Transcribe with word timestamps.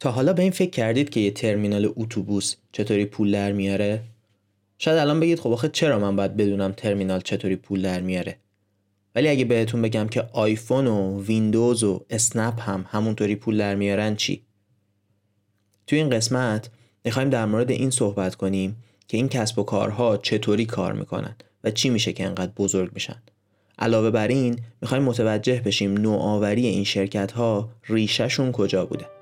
تا 0.00 0.10
حالا 0.10 0.32
به 0.32 0.42
این 0.42 0.50
فکر 0.50 0.70
کردید 0.70 1.10
که 1.10 1.20
یه 1.20 1.30
ترمینال 1.30 1.92
اتوبوس 1.96 2.54
چطوری 2.72 3.04
پول 3.04 3.32
در 3.32 3.52
میاره؟ 3.52 4.02
شاید 4.78 4.98
الان 4.98 5.20
بگید 5.20 5.40
خب 5.40 5.50
آخه 5.50 5.68
چرا 5.68 5.98
من 5.98 6.16
باید 6.16 6.36
بدونم 6.36 6.72
ترمینال 6.72 7.20
چطوری 7.20 7.56
پول 7.56 7.82
در 7.82 8.00
میاره؟ 8.00 8.36
ولی 9.14 9.28
اگه 9.28 9.44
بهتون 9.44 9.82
بگم 9.82 10.08
که 10.08 10.24
آیفون 10.32 10.86
و 10.86 11.22
ویندوز 11.22 11.84
و 11.84 12.04
اسنپ 12.10 12.60
هم 12.60 12.86
همونطوری 12.88 13.36
پول 13.36 13.58
در 13.58 13.74
میارن 13.74 14.16
چی؟ 14.16 14.42
توی 15.86 15.98
این 15.98 16.10
قسمت 16.10 16.70
می‌خوایم 17.04 17.30
در 17.30 17.46
مورد 17.46 17.70
این 17.70 17.90
صحبت 17.90 18.34
کنیم 18.34 18.76
که 19.08 19.16
این 19.16 19.28
کسب 19.28 19.58
و 19.58 19.62
کارها 19.62 20.16
چطوری 20.16 20.66
کار 20.66 20.92
می‌کنن 20.92 21.36
و 21.64 21.70
چی 21.70 21.90
میشه 21.90 22.12
که 22.12 22.26
انقدر 22.26 22.52
بزرگ 22.56 22.90
میشن. 22.94 23.22
علاوه 23.78 24.10
بر 24.10 24.28
این 24.28 24.58
می‌خوایم 24.80 25.04
متوجه 25.04 25.60
بشیم 25.60 25.96
نوآوری 25.96 26.66
این 26.66 26.84
شرکت 26.84 27.32
ها 27.32 27.70
ریشهشون 27.88 28.52
کجا 28.52 28.86
بوده. 28.86 29.15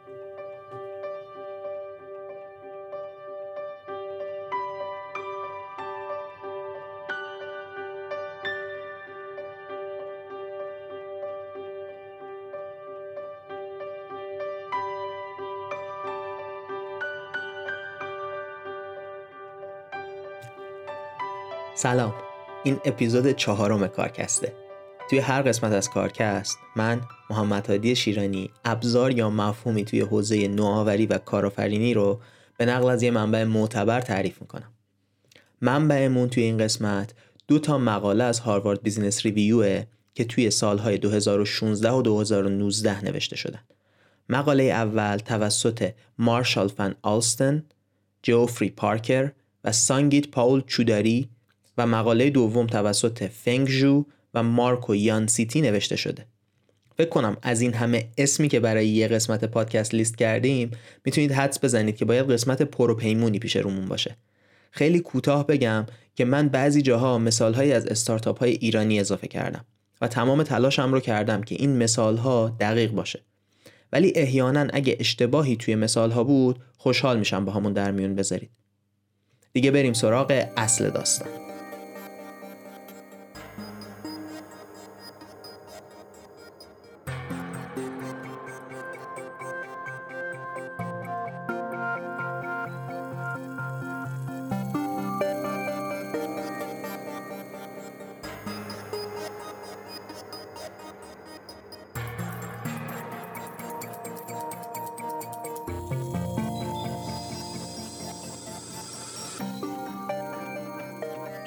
سلام. 21.85 22.15
این 22.63 22.81
اپیزود 22.85 23.31
چهارم 23.31 23.87
کارکسته. 23.87 24.53
توی 25.11 25.19
هر 25.19 25.43
قسمت 25.43 25.73
از 25.73 25.91
کارکست 25.91 26.59
من 26.77 27.01
محمد 27.31 27.67
هادی 27.67 27.97
شیرانی 27.97 28.51
ابزار 28.65 29.13
یا 29.13 29.31
مفهومی 29.31 29.85
توی 29.85 30.01
حوزه 30.01 30.49
نوآوری 30.49 31.07
و 31.07 31.19
کارآفرینی 31.19 31.95
رو 31.95 32.21
به 32.57 32.67
نقل 32.67 32.91
از 32.91 33.03
یه 33.03 33.11
منبع 33.11 33.45
معتبر 33.45 34.01
تعریف 34.01 34.41
می‌کنم. 34.41 34.73
منبعمون 35.61 36.29
توی 36.29 36.43
این 36.43 36.59
قسمت 36.59 37.15
دو 37.49 37.59
تا 37.59 37.79
مقاله 37.79 38.25
از 38.25 38.41
هاروارد 38.41 38.83
بیزینس 38.83 39.27
ریویوه 39.27 39.85
که 40.15 40.25
توی 40.25 40.51
سالهای 40.51 40.99
2016 40.99 41.91
و 41.91 42.03
2019 42.03 43.05
نوشته 43.05 43.37
شدن. 43.37 43.61
مقاله 44.29 44.63
اول 44.63 45.17
توسط 45.17 45.91
مارشال 46.19 46.69
فن 46.69 46.95
آلستن، 47.03 47.65
جوفری 48.23 48.71
پارکر 48.71 49.33
و 49.65 49.73
سانگیت 49.73 50.29
پاول 50.29 50.63
چوداری 50.67 51.34
و 51.79 51.87
مقاله 51.87 52.31
دوم 52.31 52.67
توسط 52.67 53.23
فنگ 53.23 54.05
و 54.35 54.43
مارکو 54.43 54.95
یان 54.95 55.27
سیتی 55.27 55.61
نوشته 55.61 55.97
شده. 55.97 56.27
فکر 56.97 57.09
کنم 57.09 57.37
از 57.43 57.61
این 57.61 57.75
همه 57.75 58.09
اسمی 58.19 58.49
که 58.49 58.61
برای 58.61 58.89
یه 58.89 59.09
قسمت 59.09 59.45
پادکست 59.45 59.95
لیست 59.95 60.17
کردیم 60.17 60.71
می‌تونید 61.05 61.33
حدس 61.33 61.65
بزنید 61.65 61.97
که 61.97 62.05
باید 62.05 62.31
قسمت 62.31 62.63
پروپیمونی 62.63 63.39
پیش 63.39 63.57
رومون 63.57 63.87
باشه. 63.87 64.17
خیلی 64.71 65.01
کوتاه 65.01 65.47
بگم 65.47 65.87
که 66.15 66.25
من 66.25 66.49
بعضی 66.49 66.83
جاها 66.83 67.19
مثالهایی 67.19 67.73
از 67.73 67.87
استارتاپ 67.87 68.39
های 68.39 68.51
ایرانی 68.51 69.01
اضافه 69.01 69.27
کردم 69.27 69.65
و 70.01 70.09
تمام 70.09 70.43
تلاشم 70.43 70.93
رو 70.93 71.01
کردم 71.01 71.43
که 71.43 71.55
این 71.55 71.77
مثال 71.77 72.17
ها 72.17 72.57
دقیق 72.61 72.91
باشه. 72.91 73.21
ولی 73.93 74.13
احیانا 74.17 74.67
اگه 74.73 74.97
اشتباهی 75.01 75.57
توی 75.57 75.75
مثال 75.75 76.11
ها 76.11 76.25
بود 76.25 76.59
خوشحال 76.77 77.19
میشم 77.19 77.45
با 77.45 77.53
همون 77.53 77.73
در 77.73 77.91
میون 77.91 78.15
بذارید. 78.15 78.51
دیگه 79.53 79.71
بریم 79.71 79.93
سراغ 79.93 80.47
اصل 80.57 80.91
داستان. 80.91 81.44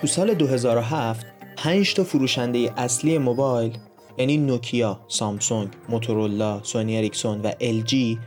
سال 0.08 0.34
2007 0.34 1.26
5 1.58 1.94
تا 1.94 2.04
فروشنده 2.04 2.74
اصلی 2.78 3.18
موبایل 3.18 3.78
یعنی 4.18 4.38
نوکیا، 4.38 5.00
سامسونگ، 5.08 5.70
موتورولا، 5.90 6.64
سونی 6.64 6.98
اریکسون 6.98 7.42
و 7.42 7.52
LG 7.52 8.18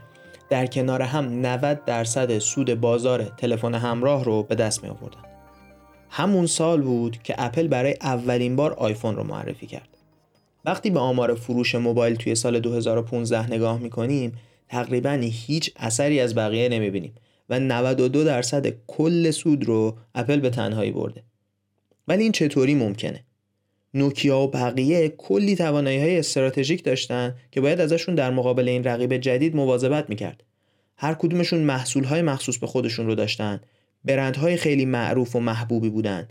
در 0.50 0.66
کنار 0.66 1.02
هم 1.02 1.46
90 1.46 1.84
درصد 1.84 2.38
سود 2.38 2.80
بازار 2.80 3.24
تلفن 3.24 3.74
همراه 3.74 4.24
رو 4.24 4.42
به 4.42 4.54
دست 4.54 4.84
می 4.84 4.90
آوردن. 4.90 5.20
همون 6.10 6.46
سال 6.46 6.80
بود 6.80 7.22
که 7.22 7.34
اپل 7.38 7.69
برای 7.69 7.94
اولین 8.02 8.56
بار 8.56 8.72
آیفون 8.72 9.16
رو 9.16 9.24
معرفی 9.24 9.66
کرد. 9.66 9.88
وقتی 10.64 10.90
به 10.90 11.00
آمار 11.00 11.34
فروش 11.34 11.74
موبایل 11.74 12.14
توی 12.16 12.34
سال 12.34 12.60
2015 12.60 13.52
نگاه 13.52 13.78
می‌کنیم 13.78 14.32
تقریبا 14.69 15.10
هیچ 15.22 15.72
اثری 15.76 16.20
از 16.20 16.34
بقیه 16.34 16.69
نمی‌بینیم 16.69 17.14
و 17.48 17.60
92 17.60 18.24
درصد 18.24 18.66
کل 18.86 19.30
سود 19.30 19.64
رو 19.64 19.96
اپل 20.14 20.40
به 20.40 20.50
تنهایی 20.50 20.90
برده. 20.90 21.29
ولی 22.09 22.22
این 22.22 22.33
چطوری 22.33 22.75
ممکنه؟ 22.75 23.25
نوکیا 23.94 24.38
و 24.38 24.50
بقیه 24.50 25.09
کلی 25.09 25.56
توانایی 25.56 25.99
های 25.99 26.19
استراتژیک 26.19 26.84
داشتن 26.84 27.34
که 27.50 27.61
باید 27.61 27.81
ازشون 27.81 28.15
در 28.15 28.31
مقابل 28.31 28.69
این 28.69 28.84
رقیب 28.84 29.16
جدید 29.16 29.56
مواظبت 29.56 30.11
می‌کرد. 30.11 30.43
هر 30.97 31.15
کدومشون 31.15 31.61
محصول 31.61 32.05
های 32.05 32.22
مخصوص 32.22 32.59
به 32.59 32.66
خودشون 32.66 33.06
رو 33.06 33.15
داشتن. 33.15 33.61
برندهای 34.05 34.56
خیلی 34.56 34.84
معروف 34.84 35.37
و 35.37 35.41
محبوبی 35.41 35.91
بودن. 35.91 36.28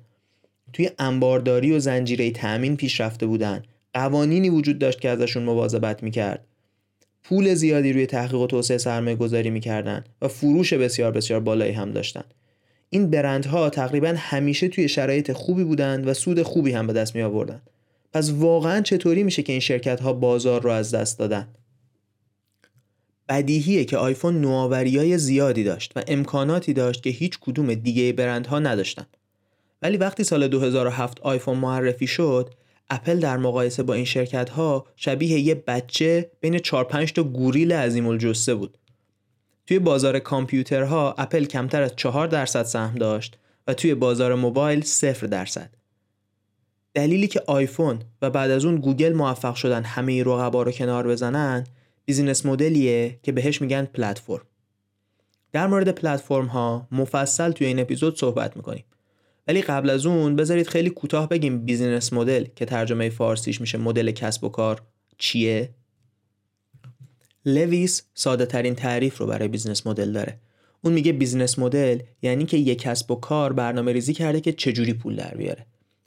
توی 0.74 0.90
انبارداری 1.00 1.72
و 1.72 1.80
زنجیره 1.80 2.32
تأمین 2.32 2.78
پیشرفته 2.78 3.26
بودن. 3.26 3.64
قوانینی 3.94 4.50
وجود 4.50 4.80
داشت 4.80 5.02
که 5.02 5.10
ازشون 5.10 5.44
مواظبت 5.44 6.04
می‌کرد. 6.04 6.46
پول 7.24 7.54
زیادی 7.54 7.94
روی 7.94 8.06
تحقیق 8.06 8.40
و 8.42 8.48
توسعه 8.48 8.78
سرمایه 8.78 9.16
گذاری 9.16 9.50
می‌کردن 9.50 10.04
و 10.22 10.28
فروش 10.28 10.74
بسیار 10.74 11.12
بسیار 11.12 11.40
بالایی 11.40 11.74
هم 11.74 11.92
داشتن. 11.92 12.24
این 12.90 13.10
برندها 13.10 13.70
تقریبا 13.70 14.14
همیشه 14.18 14.68
توی 14.68 14.88
شرایط 14.88 15.32
خوبی 15.32 15.64
بودند 15.64 16.08
و 16.08 16.14
سود 16.14 16.42
خوبی 16.42 16.72
هم 16.72 16.88
به 16.88 16.94
دست 16.94 17.16
می 17.16 17.22
آوردن. 17.22 17.62
پس 18.14 18.32
واقعا 18.32 18.82
چطوری 18.82 19.24
میشه 19.24 19.44
که 19.44 19.52
این 19.52 19.60
شرکت 19.60 20.02
ها 20.02 20.14
بازار 20.14 20.62
رو 20.62 20.70
از 20.72 20.92
دست 20.92 21.20
دادن؟ 21.20 21.48
بدیهیه 23.30 23.86
که 23.86 23.98
آیفون 23.98 24.42
نوآوری 24.42 24.98
های 24.98 25.18
زیادی 25.18 25.64
داشت 25.64 25.92
و 25.96 26.02
امکاناتی 26.08 26.74
داشت 26.74 27.04
که 27.04 27.10
هیچ 27.10 27.40
کدوم 27.40 27.74
دیگه 27.74 28.14
برندها 28.14 28.60
نداشتن. 28.60 29.06
ولی 29.82 29.98
وقتی 29.98 30.24
سال 30.24 30.48
2007 30.48 31.20
آیفون 31.22 31.58
معرفی 31.58 32.08
شد، 32.08 32.54
اپل 32.90 33.20
در 33.20 33.38
مقایسه 33.38 33.84
با 33.84 33.94
این 33.94 34.06
شرکت 34.06 34.50
ها 34.50 34.86
شبیه 34.96 35.40
یه 35.40 35.56
بچه 35.56 36.32
بین 36.40 36.60
4 36.60 36.84
5 36.84 37.14
تا 37.14 37.24
گوریل 37.24 37.74
عظیم 37.74 38.08
الجثه 38.08 38.56
بود. 38.56 38.78
توی 39.70 39.80
بازار 39.80 40.20
کامپیوترها 40.20 41.16
اپل 41.18 41.46
کمتر 41.46 41.82
از 41.82 41.96
4 41.96 42.28
درصد 42.28 42.64
سهم 42.64 42.96
داشت 42.96 43.38
و 43.68 43.74
توی 43.74 43.96
بازار 43.96 44.36
موبایل 44.36 44.82
0 44.82 45.28
درصد. 45.28 45.70
دلیلی 46.94 47.28
که 47.28 47.44
آیفون 47.48 48.00
و 48.22 48.30
بعد 48.30 48.52
از 48.52 48.66
اون 48.66 48.76
گوگل 48.76 49.14
موفق 49.14 49.56
شدن 49.56 49.84
همه 49.84 50.24
رقبا 50.24 50.64
رو 50.64 50.72
کنار 50.72 51.08
بزنن 51.08 51.68
business 52.06 52.46
model 52.46 52.98
یه 52.98 53.20
که 53.24 53.32
بهش 53.32 53.62
میگن 53.62 53.86
پلتفرم. 53.86 54.46
در 55.52 55.68
مورد 55.68 55.90
پلتفرم 55.90 56.46
ها 56.46 56.88
مفصل 56.92 57.52
توی 57.52 57.68
این 57.68 57.80
اپیزود 57.80 58.18
صحبت 58.18 58.58
می‌کنیم. 58.58 58.84
ولی 59.48 59.62
قبل 59.62 59.90
از 59.90 60.06
اون 60.06 60.36
بذارید 60.36 60.68
خیلی 60.68 60.90
کوتاه 60.90 61.30
بگیم 61.30 61.66
business 61.66 62.14
model 62.14 62.46
که 62.56 62.66
ترجمه 62.66 63.10
فارسیش 63.10 63.62
میشه 63.62 63.78
مدل 63.78 64.12
کسب 64.12 64.44
و 64.44 64.50
کار 64.50 64.82
چیه 65.18 65.70
لویس 67.46 68.04
ساده 68.14 68.46
ترین 68.46 68.76
تعریف 68.76 69.18
رو 69.18 69.26
برای 69.26 69.48
business 69.48 69.88
model 69.88 70.12
داره. 70.12 70.38
اون 70.82 70.94
میگه 70.94 71.12
business 71.12 71.60
model 71.60 72.00
یعنی 72.22 72.46
که 72.46 72.58
یک 72.58 72.82
کسب 72.82 73.12
و 73.12 73.16
کار 73.16 73.54
برنامه 73.54 73.92
ریزی 73.92 74.14
کرده 74.14 74.42
که 74.42 74.52
چجوری 74.52 74.94
پول 74.94 75.16
در 75.16 75.36
بیاره. 75.38 75.66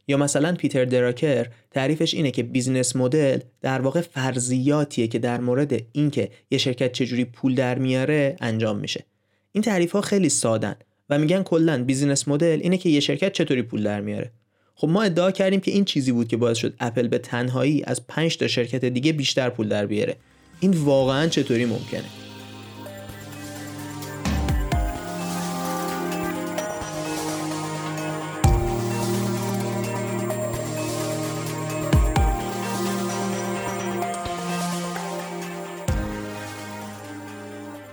یا 0.08 0.16
مثلا 0.16 0.54
پیتر 0.54 0.84
دراکر 0.84 1.46
تعریفش 1.70 2.14
اینه 2.14 2.30
که 2.30 2.42
business 2.42 2.96
model 2.96 3.38
در 3.60 3.80
واقع 3.80 4.00
فرضیاتیه 4.00 5.06
که 5.08 5.18
در 5.18 5.40
مورد 5.40 5.82
اینکه 5.92 6.30
یه 6.50 6.58
شرکت 6.58 6.92
چجوری 6.92 7.24
پول 7.24 7.54
در 7.54 7.78
میاره 7.78 8.36
انجام 8.40 8.78
میشه. 8.78 9.04
این 9.52 9.62
تعریف 9.62 9.92
ها 9.92 10.00
خیلی 10.00 10.28
سادن 10.28 10.74
و 11.10 11.18
میگن 11.18 11.42
کلا 11.42 11.84
بیزینس 11.84 12.28
مدل 12.28 12.58
اینه 12.62 12.78
که 12.78 12.88
یه 12.88 13.00
شرکت 13.00 13.32
چطوری 13.32 13.62
پول 13.62 13.82
در 13.82 14.00
میاره. 14.00 14.30
خب 14.74 14.88
ما 14.88 15.02
ادعا 15.02 15.30
کردیم 15.30 15.60
که 15.60 15.70
این 15.70 15.84
چیزی 15.84 16.12
بود 16.12 16.28
که 16.28 16.36
باعث 16.36 16.56
شد 16.56 16.74
اپل 16.80 17.08
به 17.08 17.18
تنهایی 17.18 17.82
از 17.86 18.06
5 18.06 18.36
تا 18.36 18.48
شرکت 18.48 18.84
دیگه 18.84 19.12
بیشتر 19.12 19.50
پول 19.50 19.68
در 19.68 19.86
بیاره. 19.86 20.16
این 20.62 20.70
واقعا 20.70 21.26
چطوری 21.26 21.64
ممکنه؟ 21.64 22.04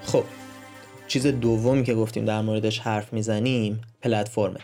خب 0.02 0.24
چیز 1.08 1.28
دومی 1.28 1.84
که 1.84 1.96
گفتیم 1.96 2.26
در 2.26 2.42
موردش 2.42 2.80
حرف 2.80 3.14
می‌زنیم 3.14 3.82
پلتفرمه. 4.02 4.60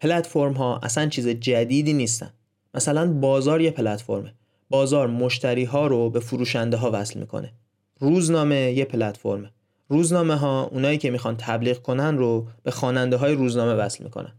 پلتفرم 0.00 0.52
ها 0.52 0.80
اصلا 0.82 1.08
چیز 1.08 1.28
جدیدی 1.28 1.92
نیستن. 1.92 2.32
مثلا 2.74 3.12
بازار 3.12 3.60
یه 3.60 3.70
پلتفرمه. 3.70 4.32
بازار 4.70 5.06
مشتری 5.06 5.64
ها 5.64 5.86
رو 5.86 6.10
به 6.10 6.20
فروشنده 6.20 6.76
ها 6.76 6.90
وصل 6.94 7.20
می‌کنه. 7.20 7.52
روزنامه 7.98 8.56
یه 8.56 8.84
پلتفرمه. 8.84 9.50
روزنامه 9.88 10.34
ها 10.34 10.64
اونایی 10.64 10.98
که 10.98 11.10
می‌خوان 11.10 11.36
تبلیغ 11.36 11.82
کنن 11.82 12.16
رو 12.16 12.46
به 12.62 12.70
خواننده 12.70 13.16
های 13.16 13.34
روزنامه 13.34 13.74
وصل 13.74 14.04
می‌کنن. 14.04 14.32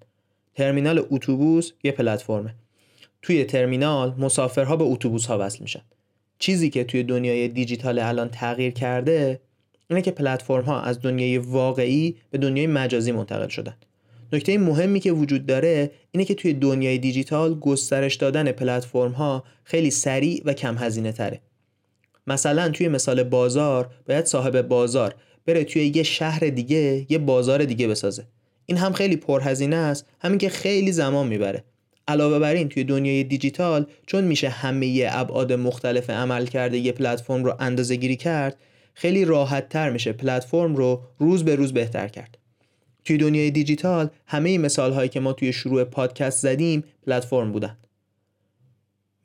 ترمینال 0.55 1.05
اتوبوس 1.11 1.71
یه 1.83 1.91
پلتفرمه. 1.91 2.55
توی 3.21 3.43
ترمینال 3.45 4.13
مسافرها 4.17 4.75
به 4.75 4.83
اتوبوس 4.83 5.25
ها 5.25 5.37
وصل 5.39 5.59
میشن. 5.61 5.81
چیزی 6.39 6.69
که 6.69 6.83
توی 6.83 7.03
دنیای 7.03 7.47
دیجیتال 7.47 7.99
الان 7.99 8.29
تغییر 8.29 8.71
کرده 8.71 9.39
اینه 9.89 10.01
که 10.01 10.11
پلتفرم 10.11 10.63
ها 10.63 10.81
از 10.81 11.01
دنیای 11.01 11.37
واقعی 11.37 12.15
به 12.29 12.37
دنیای 12.37 12.67
مجازی 12.67 13.11
منتقل 13.11 13.47
شدن. 13.47 13.75
نکته 14.33 14.57
مهمی 14.57 14.99
که 14.99 15.11
وجود 15.11 15.45
داره 15.45 15.91
اینه 16.11 16.25
که 16.25 16.35
توی 16.35 16.53
دنیای 16.53 16.97
دیجیتال 16.97 17.59
گسترش 17.59 18.15
دادن 18.15 18.51
پلتفرم 18.51 19.11
ها 19.11 19.43
خیلی 19.63 19.91
سریع 19.91 20.41
و 20.45 20.53
کم 20.53 20.77
هزینه 20.77 21.11
تره 21.11 21.41
مثلا 22.27 22.69
توی 22.69 22.87
مثال 22.87 23.23
بازار 23.23 23.89
باید 24.05 24.25
صاحب 24.25 24.61
بازار 24.61 25.15
بره 25.45 25.63
توی 25.63 25.91
یه 25.95 26.03
شهر 26.03 26.39
دیگه 26.39 27.05
یه 27.09 27.17
بازار 27.17 27.65
دیگه 27.65 27.87
بسازه. 27.87 28.27
این 28.65 28.77
هم 28.77 28.93
خیلی 28.93 29.15
پرهزینه 29.15 29.75
است 29.75 30.05
همین 30.19 30.37
که 30.37 30.49
خیلی 30.49 30.91
زمان 30.91 31.27
می‌بره. 31.27 31.63
علاوه 32.07 32.39
بر 32.39 32.53
این 32.53 32.69
توی 32.69 32.83
دنیای 32.83 33.23
دیجیتال 33.23 33.85
چون 34.07 34.23
میشه 34.23 34.49
همه 34.49 35.07
ابعاد 35.11 35.53
مختلف 35.53 36.09
عمل 36.09 36.45
کرده 36.45 36.77
یه 36.77 36.91
پلتفرم 36.91 37.43
رو 37.43 37.55
اندازه 37.59 37.95
گیری 37.95 38.15
کرد 38.15 38.57
خیلی 38.93 39.25
راحت 39.25 39.69
تر 39.69 39.89
میشه 39.89 40.13
پلتفرم 40.13 40.75
رو 40.75 41.01
روز 41.19 41.45
به 41.45 41.55
روز 41.55 41.73
بهتر 41.73 42.07
کرد. 42.07 42.36
توی 43.07 43.17
دنیای 43.17 43.51
دیجیتال 43.51 44.09
همه 44.25 44.57
مثال 44.57 44.93
هایی 44.93 45.09
که 45.09 45.19
ما 45.19 45.33
توی 45.33 45.53
شروع 45.53 45.83
پادکست 45.83 46.39
زدیم 46.41 46.83
پلتفرم 47.05 47.51
بودن. 47.51 47.77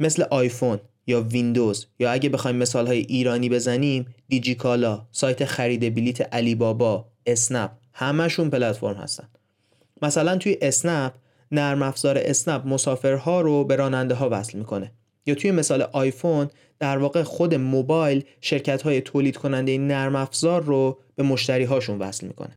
مثل 0.00 0.23
آیفون 0.23 0.81
یا 1.06 1.20
ویندوز 1.20 1.87
یا 1.99 2.11
اگه 2.12 2.29
بخوایم 2.29 2.56
مثال 2.56 2.87
های 2.87 2.99
ایرانی 2.99 3.49
بزنیم 3.49 4.06
دیجیکالا 4.29 5.06
سایت 5.12 5.44
خرید 5.44 5.94
بلیت 5.94 6.34
علی 6.34 6.55
بابا 6.55 7.08
اسنپ 7.26 7.70
همشون 7.93 8.50
پلتفرم 8.50 8.96
هستن. 8.96 9.29
مثلا 10.02 10.37
توی 10.37 10.58
اسنپ 10.62 11.12
نرم 11.52 11.82
افزار 11.82 12.19
اسنپ 12.19 12.67
مسافرها 12.67 13.40
رو 13.40 13.64
به 13.64 13.76
راننده 13.76 14.14
ها 14.14 14.29
وصل 14.32 14.58
می‌کنه. 14.58 14.93
یا 15.26 15.34
توی 15.34 15.50
مثال 15.50 15.82
آیفون 15.82 16.50
در 16.79 16.99
واقع 16.99 17.23
خود 17.23 17.55
موبایل 17.55 18.25
شرکت 18.40 18.82
های 18.82 19.00
تولید 19.00 19.37
کننده 19.37 19.79
نرم 19.79 20.17
افزار 20.17 20.62
رو 20.62 20.99
به 21.14 21.23
مشتری 21.23 21.64
هاشون 21.64 21.99
وصل 21.99 22.26
می‌کنه. 22.26 22.56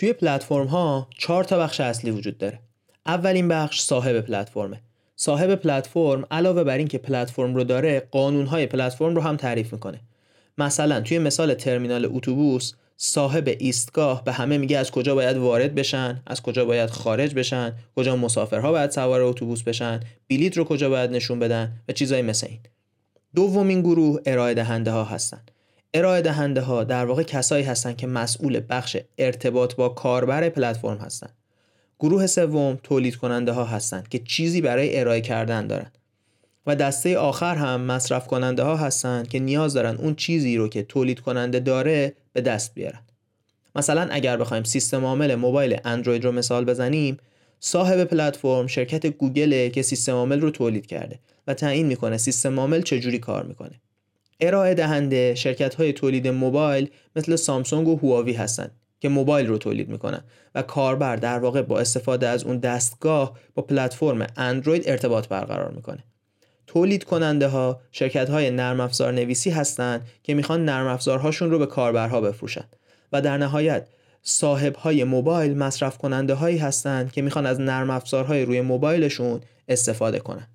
توی 0.00 0.12
پلتفرم 0.12 0.66
ها 0.66 1.08
چهار 1.18 1.44
تا 1.44 1.58
بخش 1.58 1.80
اصلی 1.80 2.10
وجود 2.10 2.38
داره. 2.38 2.58
اولین 3.06 3.48
بخش 3.48 3.80
صاحب 3.80 4.20
پلتفرمه. 4.20 4.80
صاحب 5.16 5.54
پلتفرم 5.54 6.26
علاوه 6.30 6.64
بر 6.64 6.78
اینکه 6.78 6.98
پلتفرم 6.98 7.54
رو 7.54 7.64
داره 7.64 8.00
قانون 8.10 8.46
های 8.46 8.66
پلتفرم 8.66 9.14
رو 9.14 9.22
هم 9.22 9.36
تعریف 9.36 9.72
می‌کنه. 9.72 10.00
مثلا 10.58 11.00
توی 11.00 11.18
مثال 11.18 11.54
ترمینال 11.54 12.08
اتوبوس 12.12 12.72
صاحب 12.96 13.48
ایستگاه 13.58 14.24
به 14.24 14.32
همه 14.32 14.58
میگه 14.58 14.78
از 14.78 14.90
کجا 14.90 15.14
باید 15.14 15.36
وارد 15.36 15.74
بشن 15.74 16.22
از 16.26 16.42
کجا 16.42 16.64
باید 16.64 16.90
خارج 16.90 17.34
بشن 17.34 17.72
کجا 17.96 18.16
مسافرها 18.16 18.72
باید 18.72 18.90
سوار 18.90 19.22
اتوبوس 19.22 19.62
بشن 19.62 20.00
بلیت 20.28 20.56
رو 20.56 20.64
کجا 20.64 20.90
باید 20.90 21.10
نشون 21.10 21.38
بدن 21.38 21.72
و 21.88 21.92
چیزایی 21.92 22.22
مثل 22.22 22.46
این. 22.46 22.60
دومین 23.34 23.80
گروه 23.80 24.20
ارائه 24.26 24.54
دهنده 24.54 24.90
ها 24.90 25.04
هستن. 25.04 25.40
ارائه 25.94 26.22
دهنده 26.22 26.60
ها 26.60 26.84
در 26.84 27.04
واقع 27.04 27.22
کسایی 27.22 27.64
هستند 27.64 27.96
که 27.96 28.06
مسئول 28.06 28.60
بخش 28.68 28.96
ارتباط 29.18 29.74
با 29.74 29.88
کاربر 29.88 30.48
پلتفرم 30.48 30.98
هستند. 30.98 31.34
گروه 32.00 32.26
سوم 32.26 32.78
تولید 32.82 33.16
کننده 33.16 33.52
ها 33.52 33.64
هستند 33.64 34.08
که 34.08 34.18
چیزی 34.18 34.60
برای 34.60 35.00
ارائه 35.00 35.20
کردن 35.20 35.66
دارند 35.66 35.98
و 36.66 36.76
دسته 36.76 37.18
آخر 37.18 37.54
هم 37.54 37.80
مصرف 37.80 38.26
کننده 38.26 38.62
ها 38.62 38.76
هستند 38.76 39.28
که 39.28 39.38
نیاز 39.38 39.74
دارن 39.74 39.96
اون 39.96 40.14
چیزی 40.14 40.56
رو 40.56 40.68
که 40.68 40.82
تولید 40.82 41.20
کننده 41.20 41.60
داره 41.60 42.12
به 42.32 42.40
دست 42.40 42.74
بیارن. 42.74 43.00
مثلا 43.76 44.08
اگر 44.10 44.36
بخوایم 44.36 44.64
سیستم 44.64 45.04
عامل 45.04 45.34
موبایل 45.34 45.76
اندروید 45.84 46.24
رو 46.24 46.32
مثال 46.32 46.64
بزنیم 46.64 47.16
صاحب 47.60 48.04
پلتفرم 48.04 48.66
شرکت 48.66 49.06
گوگل 49.06 49.68
که 49.68 49.82
سیستم 49.82 50.12
عامل 50.12 50.40
رو 50.40 50.50
تولید 50.50 50.86
کرده 50.86 51.18
و 51.46 51.54
تعیین 51.54 51.86
می‌کنه 51.86 52.16
سیستم 52.16 52.60
عامل 52.60 52.82
چجوری 52.82 53.18
کار 53.18 53.46
می‌کنه. 53.46 53.80
ارائه 54.40 54.74
دهنده 54.74 55.34
شرکت 55.34 55.74
های 55.74 55.92
تولید 55.92 56.28
موبایل 56.28 56.90
مثل 57.16 57.36
سامسونگ 57.36 57.88
و 57.88 57.96
هواوی 57.96 58.32
هستند 58.32 58.70
که 59.00 59.08
موبایل 59.08 59.46
رو 59.46 59.58
تولید 59.58 59.88
می‌کنن 59.88 60.24
و 60.54 60.62
کاربر 60.62 61.16
در 61.16 61.38
واقع 61.38 61.62
با 61.62 61.78
استفاده 61.78 62.28
از 62.28 62.44
اون 62.44 62.58
دستگاه 62.58 63.38
با 63.54 63.62
پلتفرم 63.62 64.26
اندروید 64.36 64.82
ارتباط 64.86 65.28
برقرار 65.28 65.70
می‌کنه. 65.70 66.04
تولید 66.66 67.04
کننده 67.04 67.48
ها 67.48 67.80
شرکت 67.92 68.30
های 68.30 68.50
نرم 68.50 68.80
افزار 68.80 69.12
نویسی 69.12 69.50
هستند 69.50 70.06
که 70.22 70.34
می‌خوان 70.34 70.64
نرم 70.64 70.86
افزارهاشون 70.86 71.50
رو 71.50 71.58
به 71.58 71.66
کاربرها 71.66 72.20
بفروشن 72.20 72.64
و 73.12 73.22
در 73.22 73.38
نهایت 73.38 73.86
صاحب 74.22 74.76
های 74.76 75.04
موبایل 75.04 75.56
مصرف 75.56 75.98
کننده 75.98 76.34
هایی 76.34 76.58
هستند 76.58 77.12
که 77.12 77.22
می‌خوان 77.22 77.46
از 77.46 77.60
نرم 77.60 77.90
افزارهای 77.90 78.44
روی 78.44 78.60
موبایلشون 78.60 79.40
استفاده 79.68 80.18
کنن. 80.18 80.46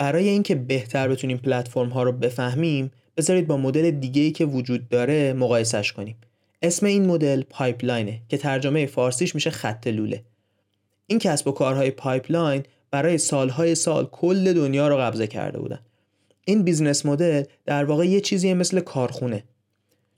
برای 0.00 0.28
اینکه 0.28 0.54
بهتر 0.54 1.08
بتونیم 1.08 1.36
پلتفرم 1.36 1.88
ها 1.88 2.02
رو 2.02 2.12
بفهمیم 2.12 2.90
بذارید 3.16 3.46
با 3.46 3.56
مدل 3.56 3.90
دیگه 3.90 4.22
ای 4.22 4.30
که 4.30 4.44
وجود 4.44 4.88
داره 4.88 5.32
مقایسش 5.32 5.92
کنیم. 5.92 6.16
اسم 6.62 6.86
این 6.86 7.06
مدل 7.06 7.42
pipeline 7.42 8.11
ه 8.11 8.20
که 8.28 8.38
ترجمه 8.38 8.86
فارسیش 8.86 9.34
میشه 9.34 9.50
خط 9.50 9.86
لوله. 9.86 10.22
این 11.06 11.18
کسب 11.18 11.48
و 11.48 11.52
کارهای 11.52 11.90
pipeline 11.90 12.62
برای 12.90 13.18
سالهای 13.18 13.74
سال 13.74 14.06
کل 14.06 14.52
دنیا 14.52 14.88
رو 14.88 14.96
قبضه 14.96 15.26
کرده 15.26 15.58
بودن. 15.58 15.80
این 16.44 16.62
business 16.62 17.06
model 17.06 17.42
در 17.66 17.84
واقع 17.84 18.06
یه 18.06 18.20
چیزی 18.20 18.54
مثل 18.54 18.80
کارخونه. 18.80 19.44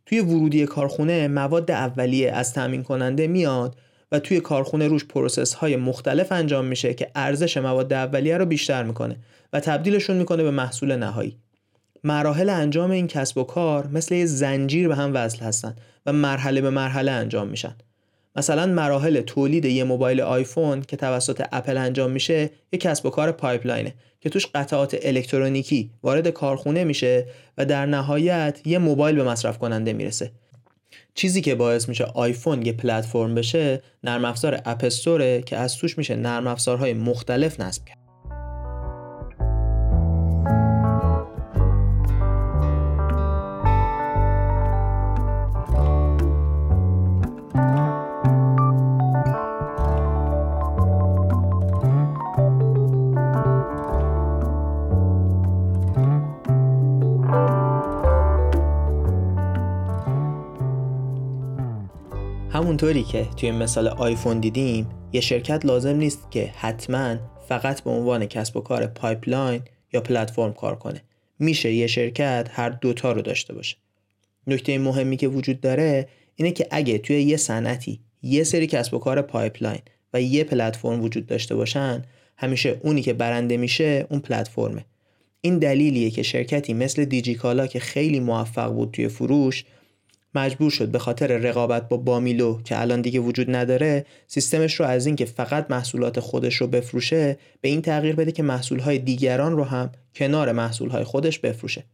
توی 0.06 0.20
ورودی 0.20 0.66
کارخونه 0.66 1.28
مواد 1.28 1.70
اولیه 1.70 2.30
از 2.30 2.54
تأمین 2.54 2.82
کننده 2.82 3.26
میاد 3.26 3.76
و 4.12 4.18
توی 4.18 4.40
کارخونه 4.40 4.88
روش 4.88 5.04
process 5.04 5.54
های 5.54 5.76
مختلف 5.76 6.32
انجام 6.32 6.64
میشه 6.64 6.94
که 6.94 7.10
ارزش 7.14 7.56
مواد 7.56 7.92
اولیه 7.92 8.36
رو 8.36 8.46
بیشتر 8.46 8.82
می‌کنه. 8.82 9.16
و 9.52 9.60
تبدیلشون 9.60 10.16
می‌کنه 10.16 10.42
به 10.42 10.50
محصول 10.50 10.96
نهایی. 10.96 11.38
مراحل 12.04 12.48
انجام 12.48 12.90
این 12.90 13.06
کسب 13.06 13.38
و 13.38 13.44
کار 13.44 13.86
مثل 13.86 14.14
یه 14.14 14.26
زنجیر 14.26 14.88
به 14.88 14.96
هم 14.96 15.14
وصل 15.14 15.38
هستن 15.38 15.76
و 16.06 16.12
مرحله 16.12 16.60
به 16.60 16.70
مرحله 16.70 17.10
انجام 17.10 17.48
میشن. 17.48 17.76
مثلا 18.36 18.66
مراحل 18.66 19.20
تولید 19.20 19.64
یه 19.64 19.84
موبایل 19.84 20.20
آیفون 20.20 20.82
که 20.82 20.96
توسط 20.96 21.46
اپل 21.52 21.76
انجام 21.76 22.10
میشه 22.10 22.50
یه 22.72 22.78
کسب 22.78 23.06
و 23.06 23.10
کار 23.10 23.32
pipeline 23.32 23.87
ه 23.87 23.94
که 24.20 24.30
توش 24.30 24.46
قطعات 24.54 24.96
الکترونیکی 25.02 25.90
وارد 26.02 26.28
کارخونه 26.28 26.84
میشه 26.84 27.26
و 27.58 27.64
در 27.64 27.86
نهایت 27.86 28.60
یه 28.64 28.78
موبایل 28.78 29.16
به 29.16 29.24
مصرف 29.24 29.58
کننده 29.58 29.92
می‌رسه. 29.92 30.32
چیزی 31.14 31.40
که 31.40 31.54
باعث 31.54 31.88
میشه 31.88 32.04
آیفون 32.04 32.66
یه 32.66 32.72
پلتفرم 32.72 33.34
بشه 33.34 33.82
نرم 34.04 34.24
افزار 34.24 34.60
اپستوره 34.64 35.42
که 35.42 35.56
از 35.56 35.76
توش 35.76 35.98
میشه 35.98 36.16
نرم 36.16 36.46
افزارهای 36.46 36.92
مختلف 36.92 37.60
نصب 37.60 37.84
کرد. 37.84 38.01
همونطوری 62.82 63.04
که 63.04 63.28
توی 63.36 63.50
مثال 63.50 63.88
آیفون 63.88 64.40
دیدیم 64.40 64.88
یه 65.12 65.20
شرکت 65.20 65.66
لازم 65.66 65.96
نیست 65.96 66.30
که 66.30 66.52
حتما 66.56 67.16
فقط 67.48 67.80
به 67.80 67.90
عنوان 67.90 68.26
کسب 68.26 68.56
و 68.56 68.60
کار 68.60 68.86
pipeline 68.86 69.62
یا 69.92 70.00
پلتفرم 70.00 70.52
کار 70.52 70.76
کنه. 70.76 71.02
میشه 71.38 71.72
یه 71.72 71.86
شرکت 71.86 72.48
هر 72.50 72.68
دوتا 72.68 73.12
رو 73.12 73.22
داشته 73.22 73.54
باشه. 73.54 73.76
نکته 74.46 74.78
مهمی 74.78 75.16
که 75.16 75.28
وجود 75.28 75.60
داره 75.60 76.08
اینه 76.34 76.52
که 76.52 76.66
اگه 76.70 76.98
توی 76.98 77.22
یه 77.22 77.36
صنعتی 77.36 78.00
یه 78.22 78.44
سری 78.44 78.66
کسب 78.66 78.94
و 78.94 78.98
کار 78.98 79.22
pipeline 79.22 79.80
و 80.14 80.20
یه 80.22 80.44
پلتفرم 80.44 81.02
وجود 81.02 81.26
داشته 81.26 81.54
باشن 81.54 82.02
همیشه 82.36 82.80
اونی 82.82 83.02
که 83.02 83.12
برنده 83.12 83.56
میشه 83.56 84.06
اون 84.10 84.20
پلتفرمه. 84.20 84.84
این 85.40 85.58
دلیلیه 85.58 86.10
که 86.10 86.22
شرکتی 86.22 86.74
مثل 86.74 87.04
دیجیکالا 87.04 87.66
که 87.66 87.80
خیلی 87.80 88.20
موفق 88.20 88.72
بود 88.72 88.90
توی 88.90 89.08
فروش 89.08 89.64
مجبور 90.34 90.70
شد 90.70 90.88
به 90.88 90.98
خاطر 90.98 91.26
رقابت 91.26 91.88
با 91.88 91.96
بامیلو 91.96 92.62
که 92.62 92.80
الان 92.80 93.00
دیگه 93.00 93.20
وجود 93.20 93.56
نداره 93.56 94.06
سیستمش 94.26 94.74
رو 94.74 94.86
از 94.86 95.06
اینکه 95.06 95.24
فقط 95.24 95.66
محصولات 95.70 96.20
خودش 96.20 96.56
رو 96.56 96.66
بفروشه 96.66 97.38
به 97.60 97.68
این 97.68 97.82
تغییر 97.82 98.16
بده 98.16 98.32
که 98.32 98.42
محصولهای 98.42 98.98
دیگران 98.98 99.52
رو 99.52 99.64
هم 99.64 99.92
کنار 100.14 100.52
محصولهای 100.52 101.04
خودش 101.04 101.38
بفروشه. 101.38 101.84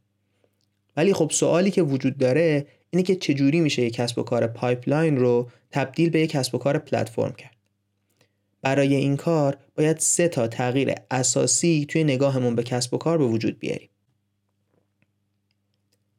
ولی 0.97 1.15
خب 1.15 1.31
سوالی 1.31 1.71
که 1.71 1.83
وجود 1.83 2.19
داره 2.19 2.67
اینه 2.91 3.03
که 3.03 3.17
چجوری 3.17 3.61
میشه 3.61 3.83
یک 3.83 3.95
کسب 3.95 4.19
و 4.19 4.23
کار 4.23 4.47
pipeline 4.47 5.17
رو 5.17 5.51
تبدیل 5.71 6.11
به 6.11 6.21
یک 6.21 6.31
کسب 6.31 6.55
و 6.55 6.59
کار 6.59 6.79
پلتفرم 6.79 7.33
کرد؟ 7.33 7.57
برای 8.63 8.95
این 8.95 9.17
کار 9.17 9.57
باید 9.75 9.99
سه 9.99 10.29
تا 10.29 10.49
تغییر 10.49 10.95
اساسی 11.11 11.87
توی 11.89 12.05
نگاهمون 12.05 12.55
به 12.55 12.63
کسب 12.63 12.95
و 12.95 12.99
کار 12.99 13.19
به 13.19 13.25
وجود 13.25 13.59
بیاریم. 13.59 13.89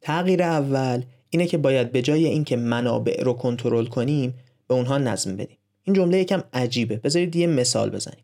تغییر 0.01 0.43
اول 0.43 1.03
اینه 1.29 1.47
که 1.47 1.57
باید 1.57 1.91
به 1.91 2.01
جای 2.01 2.25
اینکه 2.25 2.55
منابع 2.55 3.23
رو 3.23 3.33
کنترل 3.33 3.85
کنیم 3.85 4.33
به 4.67 4.73
اونها 4.73 4.97
نظم 4.97 5.35
بدیم. 5.35 5.57
این 5.83 5.95
جمله 5.95 6.17
یکم 6.17 6.43
عجیبه. 6.53 6.95
بذارید 6.95 7.35
یه 7.35 7.47
مثال 7.47 7.89
بزنیم. 7.89 8.23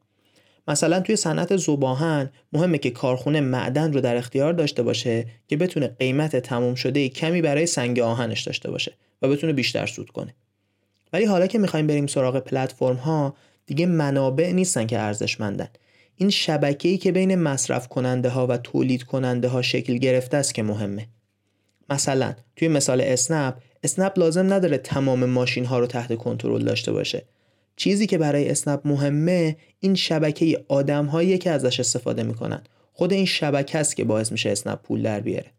مثلا 0.67 0.99
توی 0.99 1.15
صنعت 1.15 1.57
زباهن 1.57 2.29
مهمه 2.53 2.77
که 2.77 2.89
کارخونه 2.89 3.41
معدن 3.41 3.93
رو 3.93 4.01
در 4.01 4.15
اختیار 4.15 4.53
داشته 4.53 4.83
باشه 4.83 5.25
که 5.47 5.57
بتونه 5.57 5.87
قیمت 5.87 6.35
تموم 6.35 6.75
شده 6.75 7.09
کمی 7.09 7.41
برای 7.41 7.65
سنگ 7.65 7.99
آهنش 7.99 8.41
داشته 8.41 8.71
باشه 8.71 8.93
و 9.21 9.29
بتونه 9.29 9.53
بیشتر 9.53 9.85
سود 9.85 10.09
کنه. 10.09 10.35
ولی 11.13 11.25
حالا 11.25 11.47
که 11.47 11.59
می‌خوایم 11.59 11.87
بریم 11.87 12.07
سراغ 12.07 12.39
پلتفرم 12.39 12.95
ها 12.95 13.35
دیگه 13.65 13.85
منابع 13.85 14.51
نیستن 14.51 14.87
که 14.87 14.99
ارزشمندن. 14.99 15.67
این 16.15 16.29
شبکه‌ای 16.29 16.97
که 16.97 17.11
بین 17.11 17.35
مصرف 17.35 17.87
کننده 17.87 18.29
ها 18.29 18.47
و 18.47 18.57
تولید 18.57 19.03
کننده 19.03 19.47
ها 19.47 19.61
شکل 19.61 19.97
گرفته 19.97 20.37
است 20.37 20.53
که 20.53 20.63
مهمه. 20.63 21.07
مثلا 21.89 22.35
توی 22.55 22.67
مثال 22.67 23.01
اسنپ 23.01 23.55
اسنپ 23.83 24.19
لازم 24.19 24.53
نداره 24.53 24.77
تمام 24.77 25.25
ماشین 25.25 25.65
ها 25.65 25.79
رو 25.79 25.87
تحت 25.87 26.15
کنترل 26.15 26.63
داشته 26.63 26.91
باشه. 26.91 27.25
چیزی 27.75 28.07
که 28.07 28.17
برای 28.17 28.49
اسنپ 28.49 28.81
مهمه 28.85 29.57
این 29.79 29.95
شبکه 29.95 30.65
آدم 30.67 31.05
هایی 31.05 31.37
که 31.37 31.51
ازش 31.51 31.79
استفاده 31.79 32.23
می‌کنن. 32.23 32.63
خود 32.93 33.13
این 33.13 33.25
شبکه 33.25 33.77
است 33.77 33.95
که 33.95 34.03
باعث 34.03 34.31
میشه 34.31 34.49
اسنپ 34.49 34.81
پول 34.81 35.01
در 35.01 35.19
بیاره. 35.19 35.51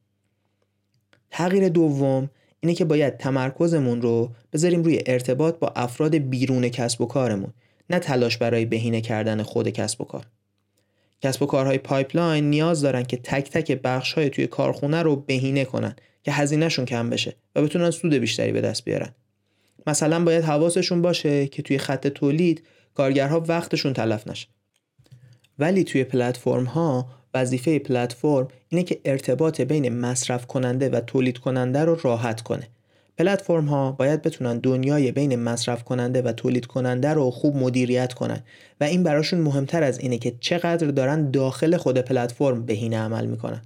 تغییر 1.30 1.68
دوم 1.68 2.30
اینه 2.60 2.74
که 2.74 2.84
باید 2.84 3.16
تمرکزمون 3.16 4.02
رو 4.02 4.30
بذاریم 4.52 4.82
روی 4.82 5.00
ارتباط 5.06 5.58
با 5.58 5.72
افراد 5.76 6.14
بیرون 6.16 6.68
کسب 6.68 7.00
و 7.00 7.06
کارمون 7.06 7.52
نه 7.90 7.98
تلاش 7.98 8.36
برای 8.36 8.64
بهینه 8.64 9.00
کردن 9.00 9.42
خود 9.42 9.68
کسب 9.68 10.00
و 10.00 10.04
کار. 10.04 10.26
کسب 11.22 11.42
و 11.42 11.46
کارهای 11.46 11.78
pipeline 11.78 12.50
نیاز 12.50 12.80
دارن 12.80 13.02
که 13.02 13.16
تک 13.16 13.50
تک 13.50 13.72
بخش 13.72 14.12
های 14.12 14.30
توی 14.30 14.46
کارخونه 14.46 15.02
رو 15.02 15.16
بهینه 15.16 15.64
کنن. 15.64 15.96
که 16.26 16.32
هزینهشون 16.32 16.84
کم 16.84 17.10
بشه 17.10 17.36
و 17.56 17.62
بتونن 17.62 17.90
سود 17.90 18.14
بیشتری 18.14 18.52
به 18.52 18.60
دست 18.60 18.84
بیارن. 18.84 19.14
مثلا 19.86 20.24
باید 20.24 20.44
حواسشون 20.44 21.02
باشه 21.02 21.46
که 21.46 21.62
توی 21.62 21.78
خط 21.78 22.06
تولید 22.06 22.62
کارگرها 22.94 23.44
وقتشون 23.48 23.92
تلف 23.92 24.28
نشه. 24.28 24.48
ولی 25.58 25.84
توی 25.84 26.04
پلتفرم 26.04 26.64
ها 26.64 27.08
وظیفه 27.34 27.78
پلتفرم 27.78 28.48
اینه 28.68 28.84
که 28.84 29.00
ارتباط 29.04 29.60
بین 29.60 29.88
مصرف 29.88 30.46
کننده 30.46 30.88
و 30.88 31.00
تولید 31.00 31.38
کننده 31.38 31.84
رو 31.84 31.98
راحت 32.02 32.40
کنه. 32.40 32.68
پلتفرم 33.18 33.66
ها 33.66 33.92
باید 33.92 34.22
بتونن 34.22 34.58
دنیای 34.58 35.12
بین 35.12 35.36
مصرف 35.36 35.84
کننده 35.84 36.22
و 36.22 36.32
تولید 36.32 36.66
کننده 36.66 37.12
رو 37.12 37.30
خوب 37.30 37.56
مدیریت 37.56 38.12
کنن 38.12 38.40
و 38.80 38.84
این 38.84 39.02
براشون 39.02 39.40
مهمتر 39.40 39.82
از 39.82 39.98
اینه 39.98 40.18
که 40.18 40.34
چقدر 40.40 40.86
دارن 40.86 41.30
داخل 41.30 41.76
خود 41.76 41.98
پلتفرم 41.98 42.66
بهینه 42.66 42.98
عمل 42.98 43.26
می‌کنن. 43.26 43.62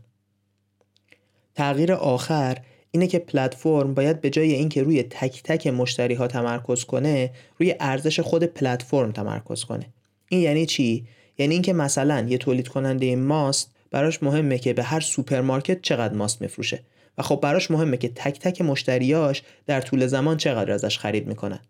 تغییر 1.54 1.92
آخر 1.92 2.59
اینه 2.90 3.07
که 3.07 3.19
پلتفرم 3.19 3.95
باید 3.95 4.21
به 4.21 4.30
جای 4.30 4.52
اینکه 4.52 4.83
روی 4.83 5.02
تک 5.02 5.42
تک 5.42 5.66
مشتری 5.66 6.14
ها 6.14 6.26
تمرکز 6.26 6.85
کنه 6.85 7.30
روی 7.59 7.75
ارزش 7.80 8.21
خود 8.21 8.45
پلتفرم 8.45 9.12
تمرکز 9.12 9.64
کنه. 9.64 9.87
این 10.28 10.40
یعنی 10.40 10.66
چی؟ 10.66 11.07
یعنی 11.38 11.54
اینکه 11.54 11.73
مثلا 11.73 12.26
یه 12.28 12.38
تولید 12.38 12.69
کننده 12.69 13.16
ماست 13.16 13.71
براش 13.90 14.23
مهمه 14.23 14.59
که 14.59 14.73
به 14.73 14.83
هر 14.83 15.00
سوپرمارکت 15.00 15.83
چقدر 15.83 16.14
ماست 16.14 16.42
میفروشه 16.42 16.83
و 17.19 17.23
خب 17.23 17.40
براش 17.42 17.71
مهمه 17.71 17.97
که 17.97 18.09
تک 18.09 18.38
تک 18.38 18.61
مشتریاش 18.61 19.42
در 19.66 19.80
طول 19.80 20.07
زمان 20.07 20.37
چقدر 20.37 20.73
ازش 20.73 20.99
خرید 20.99 21.26
می‌کنن 21.26 21.61